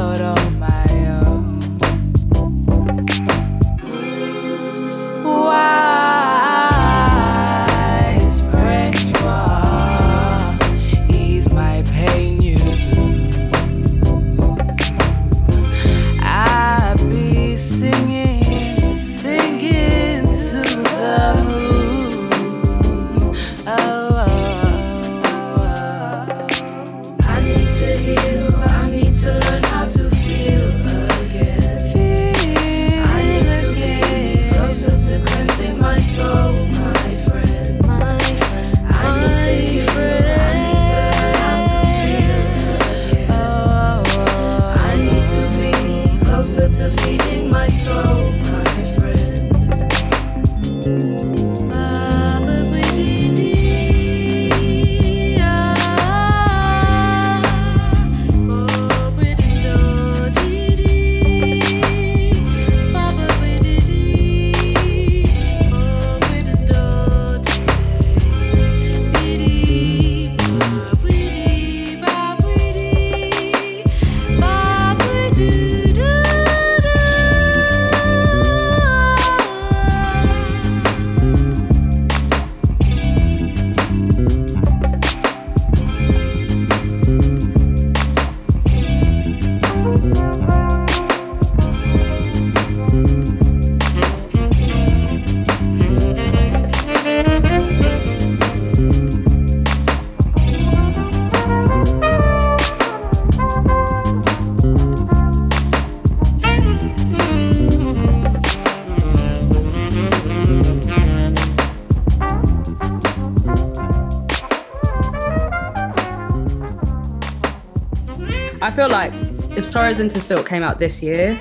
feel 118.77 118.91
like 118.91 119.13
if 119.57 119.65
Sorrows 119.65 120.01
into 120.01 120.21
Silk 120.21 120.47
came 120.47 120.63
out 120.63 120.79
this 120.79 121.03
year, 121.03 121.41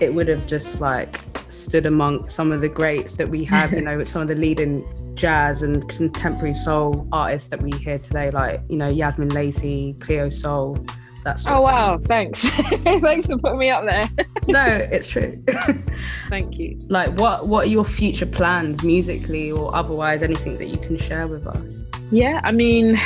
it 0.00 0.12
would 0.12 0.26
have 0.26 0.48
just 0.48 0.80
like 0.80 1.20
stood 1.48 1.86
among 1.86 2.28
some 2.28 2.50
of 2.50 2.60
the 2.60 2.68
greats 2.68 3.16
that 3.18 3.28
we 3.28 3.44
have, 3.44 3.72
you 3.72 3.80
know, 3.84 4.02
some 4.02 4.20
of 4.20 4.26
the 4.26 4.34
leading 4.34 4.84
jazz 5.14 5.62
and 5.62 5.88
contemporary 5.88 6.54
soul 6.54 7.06
artists 7.12 7.50
that 7.50 7.62
we 7.62 7.70
hear 7.78 8.00
today, 8.00 8.32
like, 8.32 8.60
you 8.68 8.76
know, 8.76 8.88
Yasmin 8.88 9.28
Lacey, 9.28 9.94
Cleo 10.00 10.28
Sol. 10.28 10.76
That's 11.24 11.46
Oh 11.46 11.60
wow, 11.60 12.00
thanks. 12.04 12.42
thanks 12.50 13.28
for 13.28 13.38
putting 13.38 13.60
me 13.60 13.70
up 13.70 13.84
there. 13.84 14.02
no, 14.48 14.64
it's 14.66 15.08
true. 15.08 15.40
Thank 16.30 16.58
you. 16.58 16.76
like 16.88 17.16
what 17.20 17.46
what 17.46 17.66
are 17.66 17.70
your 17.70 17.84
future 17.84 18.26
plans 18.26 18.82
musically 18.82 19.52
or 19.52 19.72
otherwise, 19.72 20.24
anything 20.24 20.58
that 20.58 20.66
you 20.66 20.78
can 20.78 20.98
share 20.98 21.28
with 21.28 21.46
us? 21.46 21.84
Yeah, 22.10 22.40
I 22.42 22.50
mean, 22.50 23.00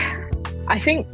I 0.69 0.81
think 0.81 1.06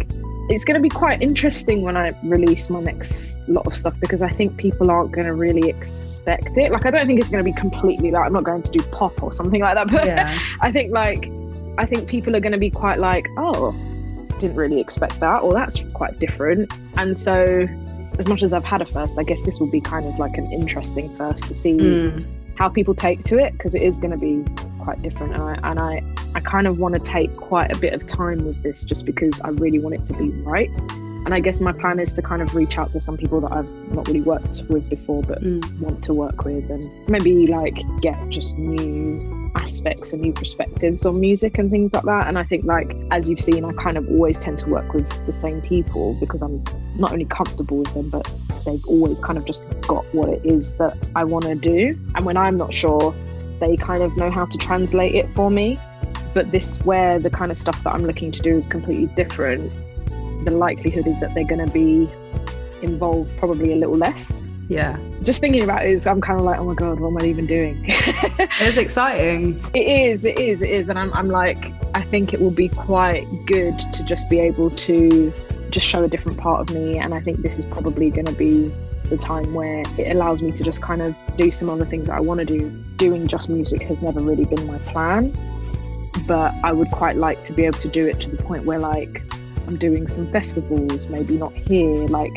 it's 0.55 0.65
going 0.65 0.75
to 0.75 0.83
be 0.83 0.89
quite 0.89 1.21
interesting 1.23 1.83
when 1.83 1.97
I 1.97 2.11
release 2.23 2.69
my 2.71 2.81
next 2.81 3.41
lot 3.49 3.67
of 3.67 3.77
stuff 3.77 3.99
because 4.01 4.23
I 4.23 4.31
think 4.31 4.57
people 4.57 4.91
aren't 4.91 5.11
going 5.13 5.27
to 5.27 5.35
really 5.35 5.69
expect 5.69 6.57
it. 6.57 6.71
Like, 6.71 6.87
I 6.87 6.91
don't 6.91 7.07
think 7.07 7.21
it's 7.21 7.31
going 7.31 7.45
to 7.45 7.51
be 7.51 7.59
completely 7.59 8.11
like 8.11 8.27
I'm 8.27 8.33
not 8.33 8.45
going 8.45 8.63
to 8.63 8.71
do 8.71 8.83
pop 8.91 9.23
or 9.23 9.33
something 9.33 9.61
like 9.61 9.75
that, 9.75 9.89
but 9.91 10.07
Yeah. 10.07 10.33
I 10.61 10.71
think 10.71 10.93
like 10.93 11.31
I 11.79 11.87
think 11.87 12.07
people 12.09 12.37
are 12.37 12.41
going 12.41 12.53
to 12.53 12.59
be 12.59 12.71
quite 12.71 12.99
like, 12.99 13.27
oh, 13.39 13.73
didn't 14.41 14.57
really 14.57 14.81
expect 14.81 15.21
that, 15.21 15.43
or 15.43 15.53
that's 15.55 15.81
quite 15.95 16.19
different. 16.19 16.71
And 16.97 17.17
so, 17.17 17.67
as 18.19 18.29
much 18.29 18.43
as 18.43 18.53
I've 18.53 18.65
had 18.65 18.83
a 18.83 18.85
first, 18.85 19.19
I 19.19 19.23
guess 19.23 19.41
this 19.43 19.59
will 19.59 19.71
be 19.71 19.81
kind 19.81 20.05
of 20.07 20.19
like 20.19 20.37
an 20.37 20.51
interesting 20.53 21.09
first 21.17 21.45
to 21.45 21.55
see 21.55 21.79
Mm. 21.79 22.27
how 22.57 22.69
people 22.69 22.95
take 22.95 23.25
to 23.25 23.37
it 23.39 23.53
because 23.53 23.75
it 23.75 23.83
is 23.83 23.99
going 23.99 24.11
to 24.11 24.19
be 24.19 24.45
quite 24.83 24.99
different. 24.99 25.35
And 25.35 25.43
I, 25.43 25.71
and 25.71 25.79
I, 25.79 26.03
I 26.35 26.41
kind 26.41 26.67
of 26.67 26.79
want 26.79 26.95
to 26.95 27.01
take 27.01 27.35
quite 27.35 27.75
a 27.75 27.79
bit 27.79 27.93
of 27.93 28.07
time 28.07 28.45
with 28.45 28.63
this 28.63 28.85
just 28.85 29.05
because 29.05 29.41
I 29.41 29.49
really 29.49 29.79
want 29.79 29.95
it 29.95 30.05
to 30.07 30.19
be 30.19 30.31
right. 30.43 30.71
And 31.25 31.33
I 31.33 31.39
guess 31.39 31.61
my 31.61 31.71
plan 31.71 32.01
is 32.01 32.13
to 32.15 32.23
kind 32.23 32.43
of 32.43 32.53
reach 32.55 32.77
out 32.79 32.91
to 32.91 33.01
some 33.01 33.17
people 33.17 33.41
that 33.43 33.53
I've 33.53 33.73
not 33.93 34.09
really 34.09 34.23
worked 34.23 34.63
with 34.69 34.91
before, 34.91 35.23
but 35.23 35.41
mm. 35.41 35.79
want 35.79 36.03
to 36.05 36.13
work 36.15 36.45
with, 36.45 36.69
and 36.69 37.09
maybe 37.09 37.47
like 37.47 37.79
get 38.01 38.19
just 38.29 38.59
new 38.59 39.53
aspects 39.61 40.13
and 40.13 40.21
new 40.21 40.33
perspectives 40.33 41.07
on 41.07 41.21
music 41.21 41.59
and 41.59 41.71
things 41.71 41.93
like 41.93 42.03
that. 42.05 42.27
And 42.27 42.37
I 42.39 42.43
think, 42.43 42.65
like, 42.65 42.97
as 43.13 43.29
you've 43.29 43.41
seen, 43.41 43.65
I 43.65 43.73
kind 43.75 43.97
of 43.97 44.09
always 44.09 44.37
tend 44.37 44.59
to 44.59 44.69
work 44.69 44.95
with 44.95 45.09
the 45.27 45.33
same 45.33 45.63
people 45.63 46.17
because 46.19 46.43
I'm 46.43 46.65
not 46.97 47.13
only 47.13 47.27
comfortable 47.27 47.79
with 47.79 47.95
them, 47.95 48.11
but 48.11 48.25
they've 48.67 48.85
always 48.89 49.21
kind 49.21 49.39
of 49.39 49.47
just 49.47 49.63
got 49.83 50.05
what 50.13 50.29
it 50.29 50.45
is 50.45 50.75
that 50.75 50.97
I 51.15 51.23
want 51.23 51.45
to 51.45 51.55
do. 51.55 51.97
And 52.17 52.25
when 52.25 52.37
I'm 52.37 52.57
not 52.57 52.75
sure, 52.75 53.15
they 53.63 53.77
kind 53.77 54.03
of 54.03 54.17
know 54.17 54.31
how 54.31 54.45
to 54.45 54.59
translate 54.59 55.15
it 55.15 55.29
for 55.29 55.51
me. 55.51 55.79
But 56.35 56.51
this, 56.51 56.79
where 56.81 57.19
the 57.19 57.31
kind 57.31 57.53
of 57.53 57.59
stuff 57.59 57.83
that 57.85 57.95
I'm 57.95 58.05
looking 58.05 58.33
to 58.33 58.41
do 58.41 58.51
is 58.51 58.67
completely 58.67 59.07
different, 59.15 59.77
the 60.45 60.51
likelihood 60.51 61.07
is 61.07 61.21
that 61.21 61.35
they're 61.35 61.47
going 61.47 61.65
to 61.65 61.73
be 61.73 62.09
involved 62.83 63.37
probably 63.37 63.73
a 63.73 63.77
little 63.77 63.97
less. 63.97 64.51
Yeah. 64.69 64.99
Just 65.23 65.41
thinking 65.41 65.63
about 65.63 65.85
it 65.85 65.91
is, 65.91 66.07
I'm 66.07 66.21
kind 66.21 66.39
of 66.39 66.45
like, 66.45 66.59
oh 66.59 66.65
my 66.65 66.75
God, 66.75 66.99
what 66.99 67.09
am 67.09 67.19
I 67.21 67.27
even 67.27 67.47
doing? 67.47 67.77
it's 67.87 68.77
exciting. 68.77 69.61
It 69.75 69.87
is, 69.87 70.25
it 70.25 70.39
is, 70.39 70.63
it 70.63 70.71
is. 70.71 70.89
And 70.89 70.99
I'm, 70.99 71.13
I'm 71.13 71.29
like, 71.29 71.71
I 71.95 72.01
think 72.01 72.33
it 72.33 72.41
will 72.41 72.55
be 72.55 72.69
quite 72.69 73.25
good 73.47 73.79
to 73.79 74.05
just 74.05 74.31
be 74.31 74.41
able 74.41 74.71
to 74.71 75.33
just 75.71 75.87
show 75.87 76.03
a 76.05 76.09
different 76.09 76.39
part 76.39 76.61
of 76.61 76.75
me. 76.75 76.99
And 76.99 77.13
I 77.13 77.21
think 77.21 77.43
this 77.43 77.59
is 77.59 77.67
probably 77.67 78.11
going 78.11 78.27
to 78.27 78.33
be 78.33 78.73
the 79.05 79.17
time 79.19 79.53
where 79.55 79.83
it 79.99 80.15
allows 80.15 80.43
me 80.43 80.53
to 80.53 80.63
just 80.65 80.81
kind 80.83 81.03
of 81.03 81.15
do 81.37 81.51
some 81.51 81.69
other 81.69 81.85
things 81.85 82.07
that 82.07 82.19
I 82.19 82.21
want 82.23 82.39
to 82.41 82.47
do. 82.47 82.71
Doing 82.97 83.27
just 83.27 83.49
music 83.49 83.83
has 83.83 84.01
never 84.03 84.21
really 84.21 84.45
been 84.45 84.67
my 84.67 84.79
plan, 84.79 85.33
but 86.29 86.53
I 86.63 86.73
would 86.73 86.89
quite 86.89 87.17
like 87.17 87.43
to 87.45 87.53
be 87.53 87.65
able 87.65 87.79
to 87.79 87.89
do 87.89 88.07
it 88.07 88.21
to 88.21 88.31
the 88.31 88.43
point 88.43 88.65
where, 88.65 88.79
like, 88.79 89.23
I'm 89.67 89.77
doing 89.77 90.09
some 90.09 90.27
festivals, 90.31 91.09
maybe 91.09 91.37
not 91.37 91.53
here. 91.53 92.07
Like, 92.09 92.33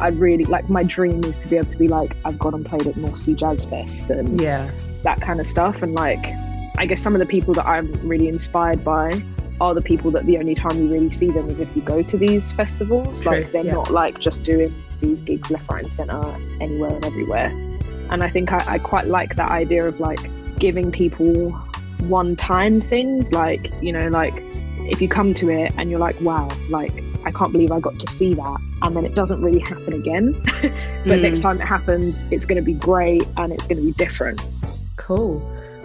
I 0.00 0.08
really 0.08 0.44
like 0.46 0.68
my 0.70 0.82
dream 0.82 1.22
is 1.24 1.38
to 1.38 1.48
be 1.48 1.56
able 1.56 1.70
to 1.70 1.78
be 1.78 1.88
like, 1.88 2.16
I've 2.24 2.38
gone 2.38 2.54
and 2.54 2.64
played 2.64 2.86
at 2.86 2.96
North 2.96 3.20
Sea 3.20 3.34
Jazz 3.34 3.64
Fest 3.64 4.08
and 4.10 4.40
Yeah. 4.40 4.70
that 5.02 5.20
kind 5.20 5.40
of 5.40 5.46
stuff. 5.46 5.82
And 5.82 5.92
like, 5.92 6.24
I 6.78 6.86
guess 6.86 7.00
some 7.02 7.14
of 7.14 7.20
the 7.20 7.26
people 7.26 7.52
that 7.54 7.66
I'm 7.66 7.90
really 8.08 8.28
inspired 8.28 8.82
by 8.84 9.12
are 9.60 9.74
the 9.74 9.82
people 9.82 10.10
that 10.12 10.24
the 10.24 10.38
only 10.38 10.54
time 10.54 10.78
you 10.78 10.90
really 10.90 11.10
see 11.10 11.30
them 11.30 11.48
is 11.50 11.60
if 11.60 11.68
you 11.76 11.82
go 11.82 12.00
to 12.02 12.16
these 12.16 12.50
festivals. 12.52 13.20
True, 13.20 13.32
Like, 13.32 13.52
they're 13.52 13.64
yeah. 13.64 13.74
not 13.74 13.90
like 13.90 14.18
just 14.18 14.42
doing 14.42 14.74
these 15.00 15.22
gigs 15.22 15.50
left, 15.50 15.68
right, 15.70 15.82
and 15.84 15.92
center 15.92 16.22
anywhere 16.60 16.94
and 16.94 17.04
everywhere. 17.04 17.50
And 18.10 18.22
I 18.22 18.28
think 18.30 18.52
I, 18.52 18.62
I 18.66 18.78
quite 18.78 19.06
like 19.06 19.36
that 19.36 19.50
idea 19.50 19.86
of 19.86 20.00
like 20.00 20.18
giving 20.58 20.90
people 20.92 21.50
one 22.00 22.36
time 22.36 22.80
things, 22.80 23.32
like, 23.32 23.70
you 23.82 23.92
know, 23.92 24.08
like 24.08 24.34
if 24.92 25.00
you 25.00 25.08
come 25.08 25.34
to 25.34 25.48
it 25.50 25.72
and 25.78 25.90
you're 25.90 26.00
like, 26.00 26.20
wow, 26.20 26.48
like, 26.70 26.92
I 27.24 27.30
can't 27.30 27.52
believe 27.52 27.70
I 27.70 27.80
got 27.80 27.98
to 28.00 28.06
see 28.10 28.34
that. 28.34 28.60
And 28.82 28.96
then 28.96 29.04
it 29.04 29.14
doesn't 29.14 29.42
really 29.42 29.60
happen 29.60 29.92
again. 29.92 30.32
but 30.62 30.72
Mm. 31.04 31.22
next 31.22 31.40
time 31.40 31.60
it 31.60 31.66
happens, 31.66 32.32
it's 32.32 32.46
going 32.46 32.56
to 32.56 32.64
be 32.64 32.74
great 32.74 33.26
and 33.36 33.52
it's 33.52 33.66
going 33.66 33.76
to 33.76 33.84
be 33.84 33.92
different. 33.92 34.40
Cool. 34.96 35.40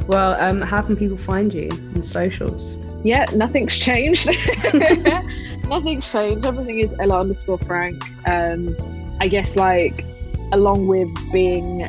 Well, 0.07 0.33
um, 0.41 0.61
how 0.61 0.81
can 0.81 0.95
people 0.95 1.17
find 1.17 1.53
you 1.53 1.69
on 1.95 2.03
socials? 2.03 2.77
Yeah, 3.03 3.25
nothing's 3.35 3.77
changed. 3.77 4.27
nothing's 5.69 6.09
changed. 6.11 6.45
Everything 6.45 6.79
is 6.79 6.93
Ella 6.99 7.19
underscore 7.21 7.57
Frank. 7.59 8.01
Um, 8.27 8.75
I 9.19 9.27
guess 9.27 9.55
like 9.55 10.03
along 10.51 10.87
with 10.87 11.09
being 11.31 11.87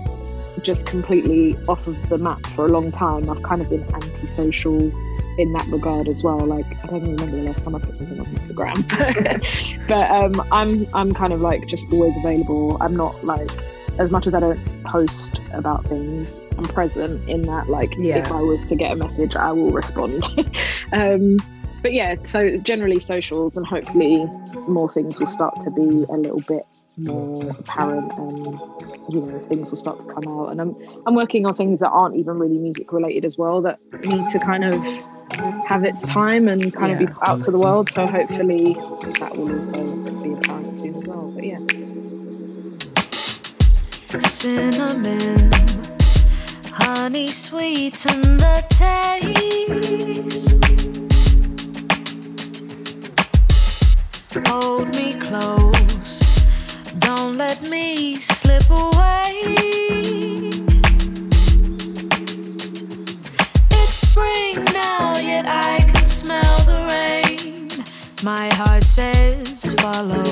just 0.62 0.86
completely 0.86 1.56
off 1.68 1.86
of 1.86 2.08
the 2.08 2.18
map 2.18 2.44
for 2.48 2.66
a 2.66 2.68
long 2.68 2.90
time, 2.90 3.28
I've 3.30 3.42
kind 3.42 3.60
of 3.60 3.68
been 3.70 3.84
antisocial 3.94 4.80
in 5.38 5.52
that 5.52 5.66
regard 5.70 6.08
as 6.08 6.22
well. 6.24 6.38
Like 6.44 6.66
I 6.84 6.88
don't 6.88 6.96
even 6.96 7.16
remember 7.16 7.36
the 7.36 7.42
last 7.44 7.64
time 7.64 7.74
I 7.74 7.78
put 7.78 7.94
something 7.96 8.18
on 8.18 8.26
Instagram, 8.26 9.86
but, 9.88 10.10
um, 10.10 10.46
I'm 10.50 10.86
I'm 10.94 11.14
kind 11.14 11.32
of 11.32 11.40
like 11.40 11.66
just 11.68 11.92
always 11.92 12.16
available. 12.18 12.78
I'm 12.80 12.96
not 12.96 13.22
like 13.24 13.50
as 13.98 14.10
much 14.10 14.26
as 14.26 14.34
I 14.34 14.40
don't 14.40 14.84
post 14.84 15.40
about 15.52 15.84
things. 15.86 16.40
I'm 16.58 16.64
present 16.64 17.28
in 17.28 17.42
that. 17.42 17.68
Like 17.68 17.90
Yeah. 17.96 18.18
if 18.18 18.32
I 18.32 18.40
was 18.40 18.64
to 18.66 18.76
get 18.76 18.92
a 18.92 18.96
message, 18.96 19.36
I 19.36 19.52
will 19.52 19.72
respond. 19.72 20.24
um, 20.92 21.36
but 21.82 21.92
yeah, 21.92 22.16
so 22.16 22.56
generally 22.56 23.00
socials, 23.00 23.56
and 23.56 23.66
hopefully 23.66 24.24
more 24.68 24.90
things 24.90 25.18
will 25.20 25.26
start 25.26 25.54
to 25.64 25.70
be 25.70 25.82
a 25.82 26.16
little 26.16 26.40
bit 26.40 26.66
more 26.96 27.50
apparent 27.50 28.10
and 28.12 28.58
you 29.12 29.20
know 29.20 29.44
things 29.48 29.70
will 29.70 29.76
start 29.76 29.98
to 29.98 30.04
come 30.12 30.26
out. 30.28 30.48
And 30.48 30.60
I'm 30.60 30.76
I'm 31.06 31.14
working 31.14 31.46
on 31.46 31.54
things 31.54 31.80
that 31.80 31.90
aren't 31.90 32.16
even 32.16 32.38
really 32.38 32.58
music 32.58 32.92
related 32.92 33.24
as 33.24 33.36
well 33.36 33.60
that 33.62 33.78
need 34.04 34.28
to 34.28 34.38
kind 34.38 34.64
of 34.64 34.82
have 35.66 35.84
its 35.84 36.02
time 36.02 36.48
and 36.48 36.72
kind 36.72 36.92
of 36.92 36.98
be 36.98 37.06
put 37.06 37.28
out 37.28 37.42
to 37.42 37.50
the 37.50 37.58
world. 37.58 37.90
So 37.90 38.06
hopefully 38.06 38.74
that 39.18 39.36
will 39.36 39.56
also 39.56 39.82
be 40.22 40.32
apparent 40.32 40.76
soon 40.78 40.96
as 40.96 41.04
well. 41.04 41.30
But 41.34 41.44
yeah. 41.44 41.58
Cinnamon, 44.18 45.50
honey 46.72 47.26
sweeten 47.26 48.20
the 48.38 48.64
taste. 48.70 50.56
Hold 54.46 54.94
me 54.94 55.14
close, 55.14 56.25
don't 57.06 57.36
let 57.38 57.62
me 57.70 58.16
slip 58.16 58.68
away. 58.68 59.30
It's 63.70 63.96
spring 64.08 64.64
now, 64.72 65.16
yet 65.16 65.44
I 65.46 65.86
can 65.88 66.04
smell 66.04 66.58
the 66.70 66.80
rain. 66.90 67.68
My 68.24 68.48
heart 68.54 68.82
says 68.82 69.72
follow, 69.80 70.24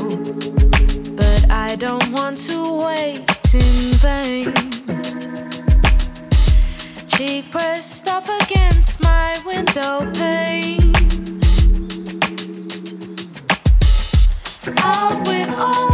but 1.14 1.48
I 1.48 1.76
don't 1.76 2.10
want 2.10 2.38
to 2.48 2.58
wait 2.86 3.22
in 3.54 3.94
vain. 4.02 4.52
Cheek 7.06 7.52
pressed 7.52 8.08
up 8.08 8.26
against 8.42 9.00
my 9.00 9.36
window 9.46 10.10
pane. 10.12 10.92
Out 14.78 15.26
with 15.28 15.50
old, 15.56 15.93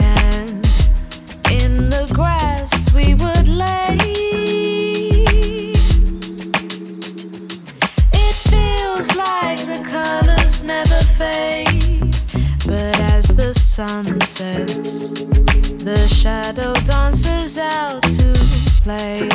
dances 16.83 17.57
out 17.57 18.01
to 18.03 18.33
play. 18.83 19.29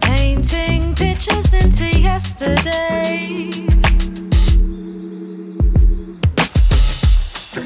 Painting 0.00 0.94
pictures 0.94 1.54
into 1.54 1.86
yesterday. 2.00 3.50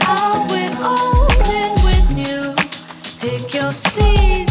Out 0.03 0.51
with 0.51 0.78
new. 0.81 1.20
Pick 3.73 4.49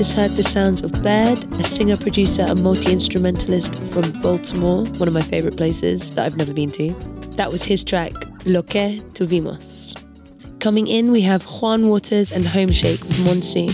just 0.00 0.16
heard 0.16 0.30
the 0.30 0.42
sounds 0.42 0.80
of 0.80 0.90
Baird, 1.02 1.44
a 1.60 1.62
singer, 1.62 1.94
producer, 1.94 2.40
and 2.48 2.62
multi 2.62 2.90
instrumentalist 2.90 3.74
from 3.92 4.10
Baltimore, 4.22 4.86
one 4.96 5.06
of 5.06 5.12
my 5.12 5.20
favorite 5.20 5.58
places 5.58 6.14
that 6.14 6.24
I've 6.24 6.38
never 6.38 6.54
been 6.54 6.70
to. 6.70 6.94
That 7.36 7.52
was 7.52 7.62
his 7.62 7.84
track, 7.84 8.14
Lo 8.46 8.62
que 8.62 9.02
tuvimos. 9.12 9.94
Coming 10.58 10.86
in, 10.86 11.12
we 11.12 11.20
have 11.20 11.42
Juan 11.42 11.82
Wauters 11.82 12.32
and 12.32 12.46
Homeshake 12.46 13.02
with 13.04 13.26
Monsoon, 13.26 13.68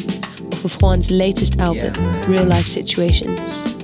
off 0.53 0.65
of 0.65 0.73
Juan's 0.83 1.13
latest 1.13 1.61
album, 1.61 1.95
yeah. 1.95 2.27
Real 2.27 2.45
Life 2.45 2.67
Situations. 2.67 3.76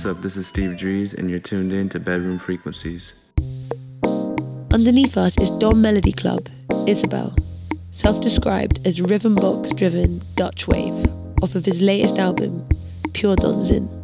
What's 0.00 0.16
up? 0.16 0.22
This 0.22 0.38
is 0.38 0.46
Steve 0.46 0.78
Drees, 0.78 1.12
and 1.12 1.28
you're 1.28 1.40
tuned 1.40 1.74
in 1.74 1.90
to 1.90 2.00
Bedroom 2.00 2.38
Frequencies. 2.38 3.12
Underneath 4.72 5.18
us 5.18 5.36
is 5.36 5.50
Don 5.50 5.82
Melody 5.82 6.12
Club, 6.12 6.48
Isabel, 6.86 7.36
self 7.90 8.18
described 8.22 8.80
as 8.86 9.02
rhythm 9.02 9.34
box 9.34 9.74
driven 9.74 10.18
Dutch 10.36 10.66
wave, 10.66 11.06
off 11.42 11.54
of 11.54 11.66
his 11.66 11.82
latest 11.82 12.18
album, 12.18 12.66
Pure 13.12 13.36
Donzin. 13.36 13.99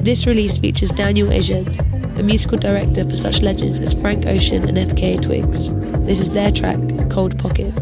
This 0.00 0.28
release 0.28 0.58
features 0.58 0.92
Daniel 0.92 1.32
Aged, 1.32 1.80
a 2.20 2.22
musical 2.22 2.56
director 2.56 3.02
for 3.02 3.16
such 3.16 3.42
legends 3.42 3.80
as 3.80 3.94
Frank 3.94 4.26
Ocean 4.26 4.68
and 4.68 4.78
FKA 4.78 5.20
Twigs. 5.20 5.72
This 6.06 6.20
is 6.20 6.30
their 6.30 6.52
track, 6.52 6.78
Cold 7.10 7.36
Pocket. 7.36 7.74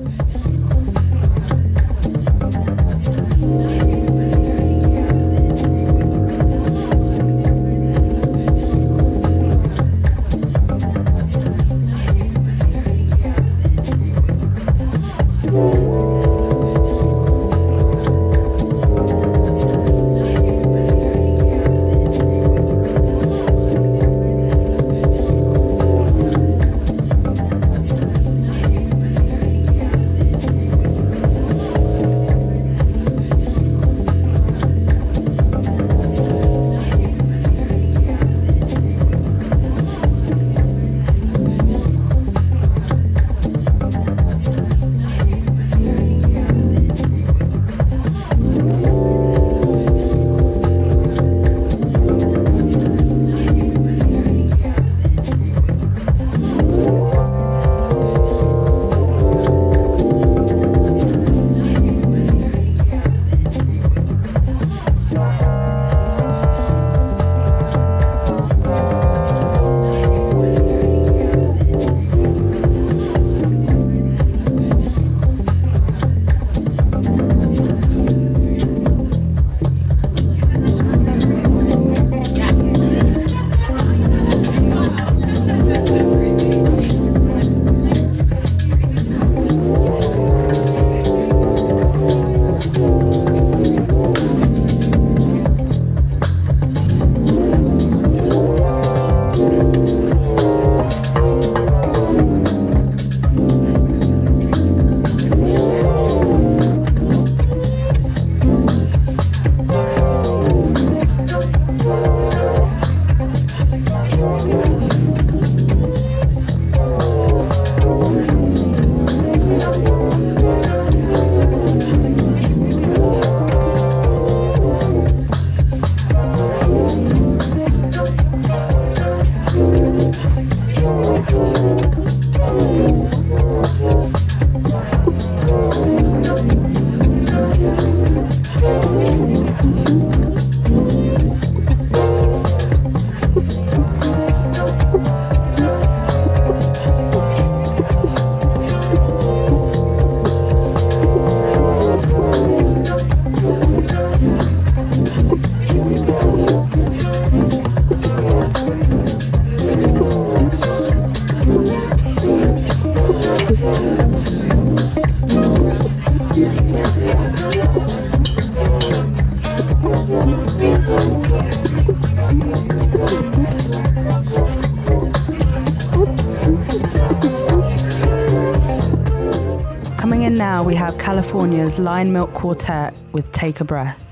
Now, 180.34 180.64
we 180.64 180.74
have 180.74 180.98
California's 180.98 181.76
Lionmilk 181.76 182.34
Quartet 182.34 182.98
with 183.12 183.30
Take 183.30 183.60
a 183.60 183.64
Breath. 183.64 184.03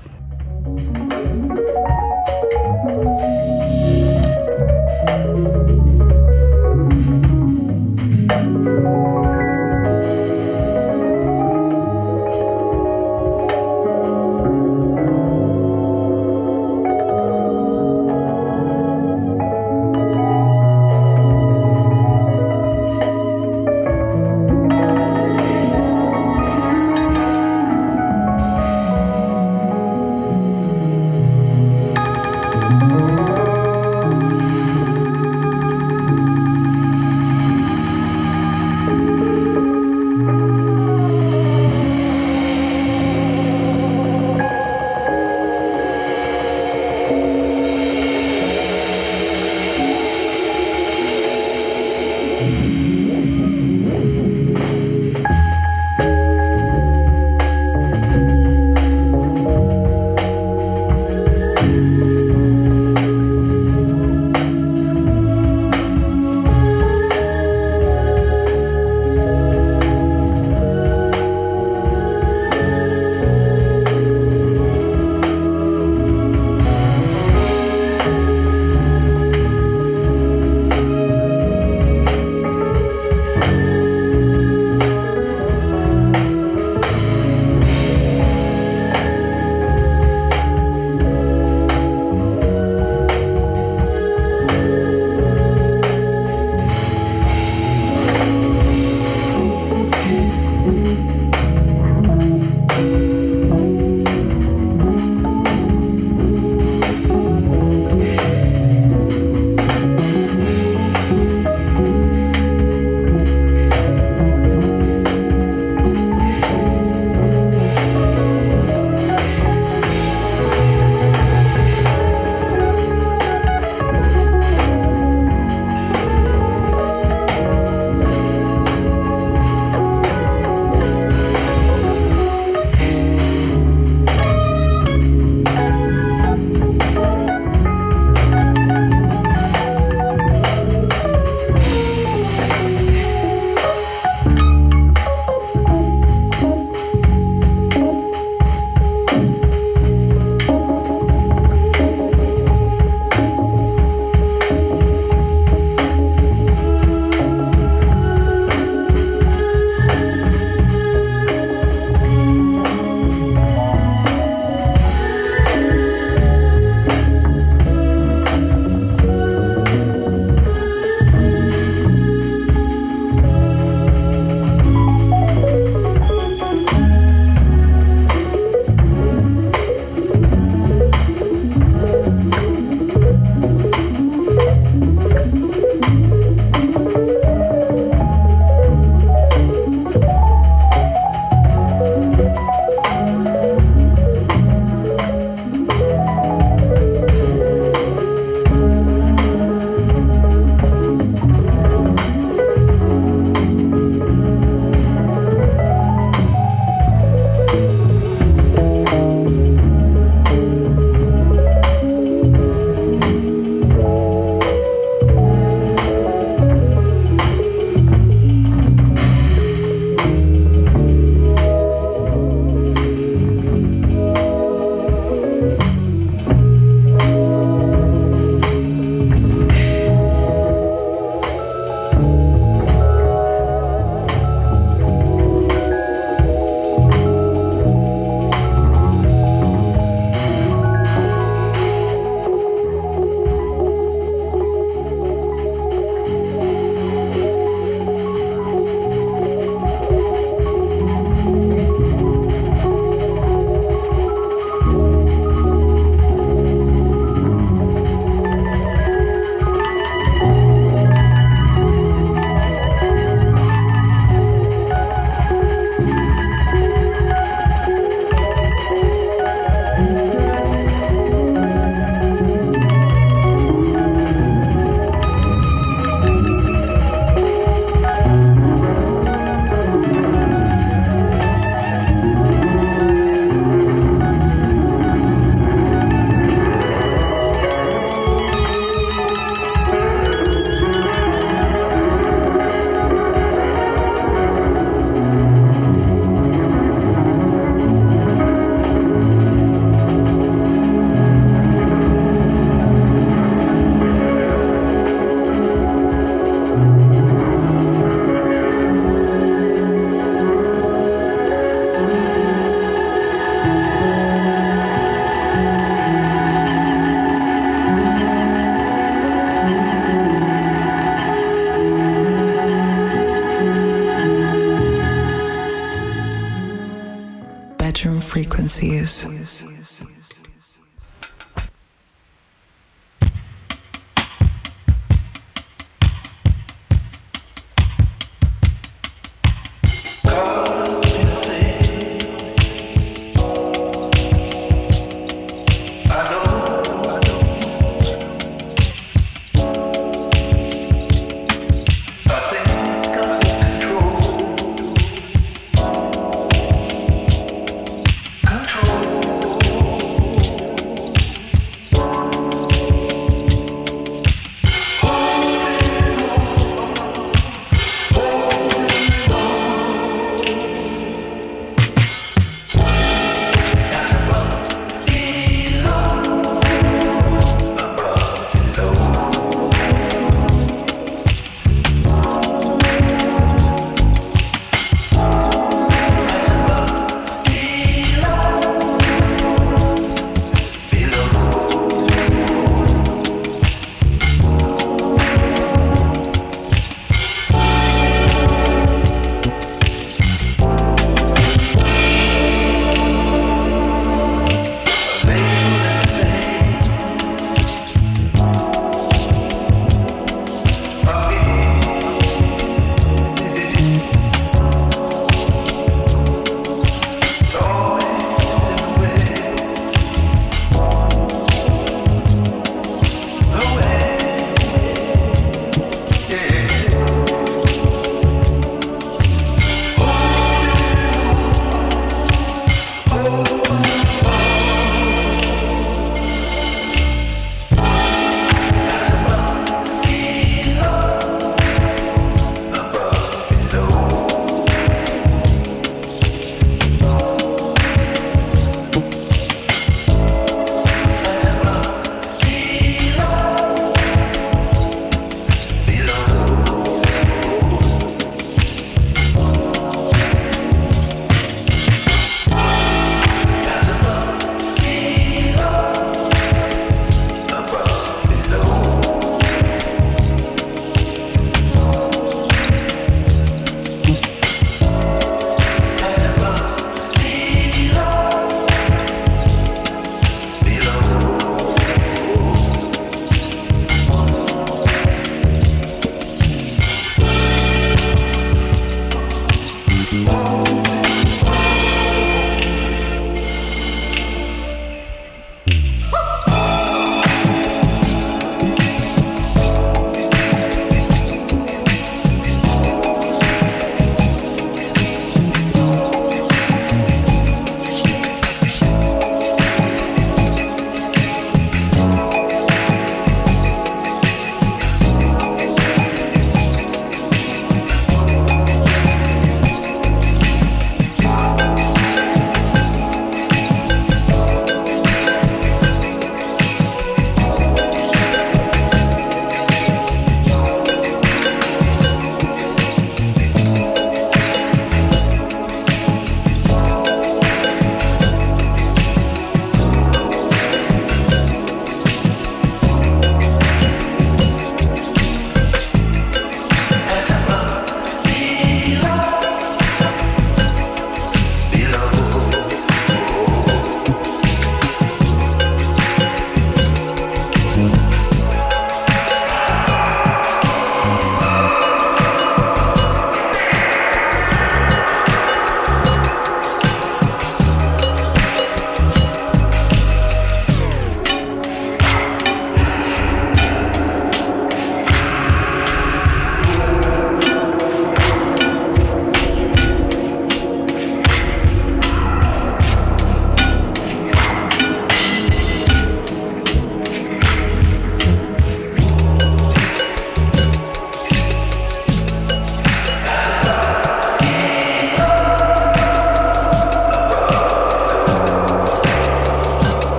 Frequencies. 329.03 329.52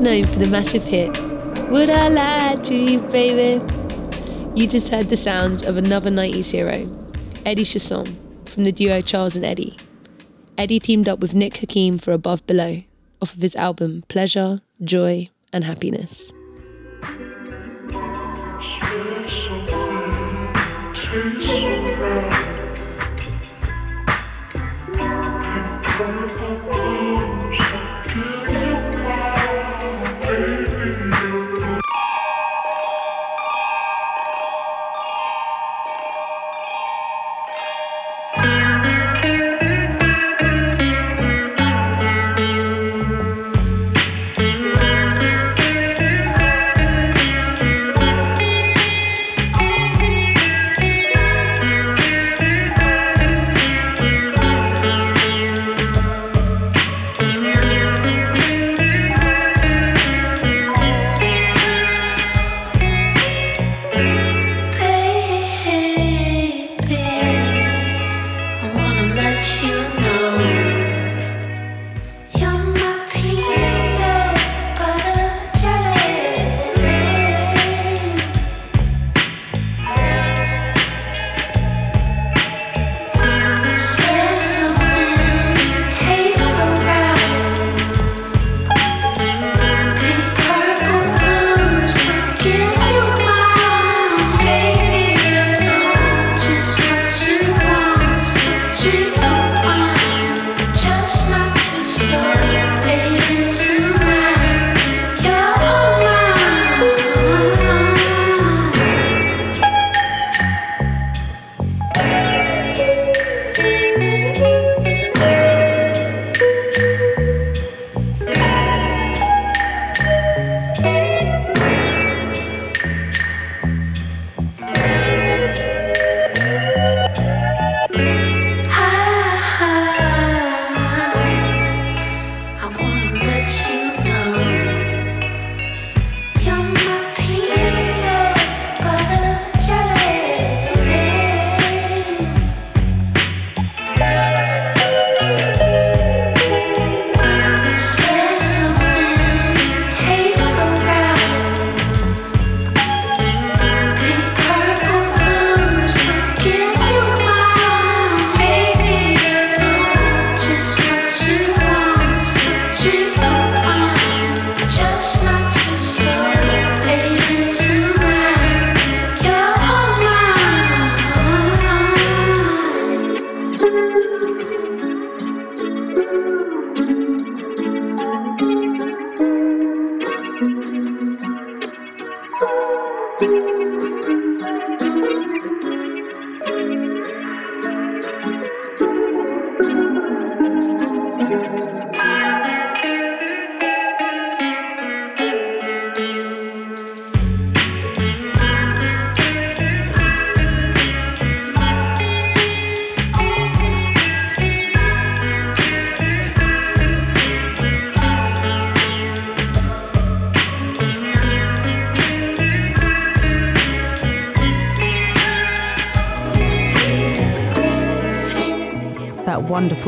Known 0.00 0.24
for 0.24 0.38
the 0.38 0.46
massive 0.46 0.84
hit, 0.84 1.10
Would 1.68 1.90
I 1.90 2.08
Lie 2.08 2.56
to 2.62 2.74
You, 2.74 3.00
Baby? 3.00 3.62
You 4.54 4.66
just 4.66 4.88
heard 4.88 5.10
the 5.10 5.16
sounds 5.16 5.62
of 5.62 5.76
another 5.76 6.10
90s 6.10 6.50
hero, 6.50 6.88
Eddie 7.44 7.64
Chacon, 7.64 8.18
from 8.46 8.64
the 8.64 8.72
duo 8.72 9.02
Charles 9.02 9.36
and 9.36 9.44
Eddie. 9.44 9.76
Eddie 10.56 10.80
teamed 10.80 11.06
up 11.06 11.18
with 11.18 11.34
Nick 11.34 11.58
Hakim 11.58 11.98
for 11.98 12.12
Above 12.12 12.46
Below, 12.46 12.82
off 13.20 13.34
of 13.34 13.42
his 13.42 13.54
album 13.54 14.02
Pleasure, 14.08 14.62
Joy, 14.82 15.28
and 15.52 15.64
Happiness. 15.64 16.32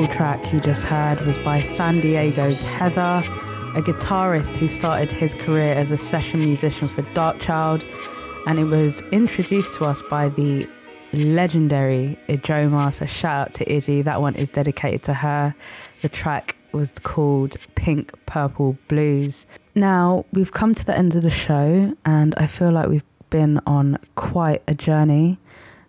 Track 0.07 0.53
you 0.53 0.61
just 0.61 0.83
heard 0.83 1.25
was 1.27 1.39
by 1.39 1.61
San 1.61 2.01
Diego's 2.01 2.61
Hether, 2.63 3.23
a 3.77 3.83
guitarist 3.83 4.57
who 4.57 4.67
started 4.67 5.13
his 5.13 5.33
career 5.33 5.75
as 5.75 5.91
a 5.91 5.97
session 5.97 6.41
musician 6.41 6.89
for 6.89 7.03
Darkchild, 7.15 7.85
and 8.47 8.59
it 8.59 8.65
was 8.65 9.01
introduced 9.13 9.75
to 9.75 9.85
us 9.85 10.03
by 10.11 10.29
the 10.29 10.69
legendary 11.13 12.19
Ijoma. 12.29 12.93
So 12.93 13.07
shout 13.07 13.49
out 13.49 13.55
to 13.55 13.65
Iji. 13.65 14.03
That 14.03 14.21
one 14.21 14.35
is 14.35 14.49
dedicated 14.49 15.03
to 15.05 15.15
her. 15.15 15.55
The 16.03 16.09
track 16.09 16.57
was 16.73 16.93
called 17.03 17.57
Pink 17.75 18.13
Purple 18.27 18.77
Blues. 18.89 19.47
Now 19.75 20.25
we've 20.33 20.53
come 20.53 20.75
to 20.75 20.85
the 20.85 20.97
end 20.97 21.15
of 21.15 21.23
the 21.23 21.31
show, 21.31 21.95
and 22.05 22.35
I 22.37 22.47
feel 22.47 22.73
like 22.73 22.89
we've 22.89 23.05
been 23.31 23.61
on 23.67 23.99
quite 24.17 24.63
a 24.67 24.75
journey. 24.75 25.39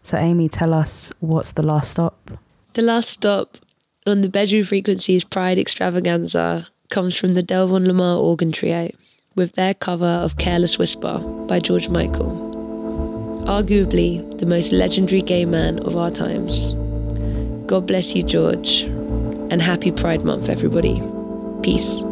So 0.04 0.18
Amy, 0.18 0.50
tell 0.50 0.74
us 0.74 1.12
what's 1.20 1.52
the 1.52 1.64
last 1.64 1.92
stop? 1.92 2.32
The 2.74 2.82
last 2.82 3.10
stop 3.10 3.58
on 4.06 4.22
the 4.22 4.30
Bedroom 4.30 4.64
Frequencies 4.64 5.24
Pride 5.24 5.58
extravaganza 5.58 6.68
comes 6.90 7.16
from 7.16 7.34
the 7.34 7.44
Delvon 7.44 7.86
Lamarr 7.86 8.20
Organ 8.20 8.52
Trio 8.52 8.92
with 9.36 9.54
their 9.54 9.74
cover 9.74 10.06
of 10.06 10.38
Careless 10.38 10.78
Whisper 10.78 11.20
by 11.48 11.60
George 11.60 11.90
Michael. 11.90 12.52
Arguably 13.48 14.38
the 14.40 14.46
most 14.46 14.72
legendary 14.72 15.22
gay 15.22 15.46
man 15.46 15.80
of 15.80 15.96
our 15.96 16.12
times. 16.12 16.74
God 17.66 17.88
bless 17.88 18.16
you, 18.16 18.24
George, 18.24 18.82
and 18.82 19.62
happy 19.62 19.92
Pride 19.92 20.24
Month, 20.24 20.50
everybody. 20.50 21.02
Peace. 21.62 22.04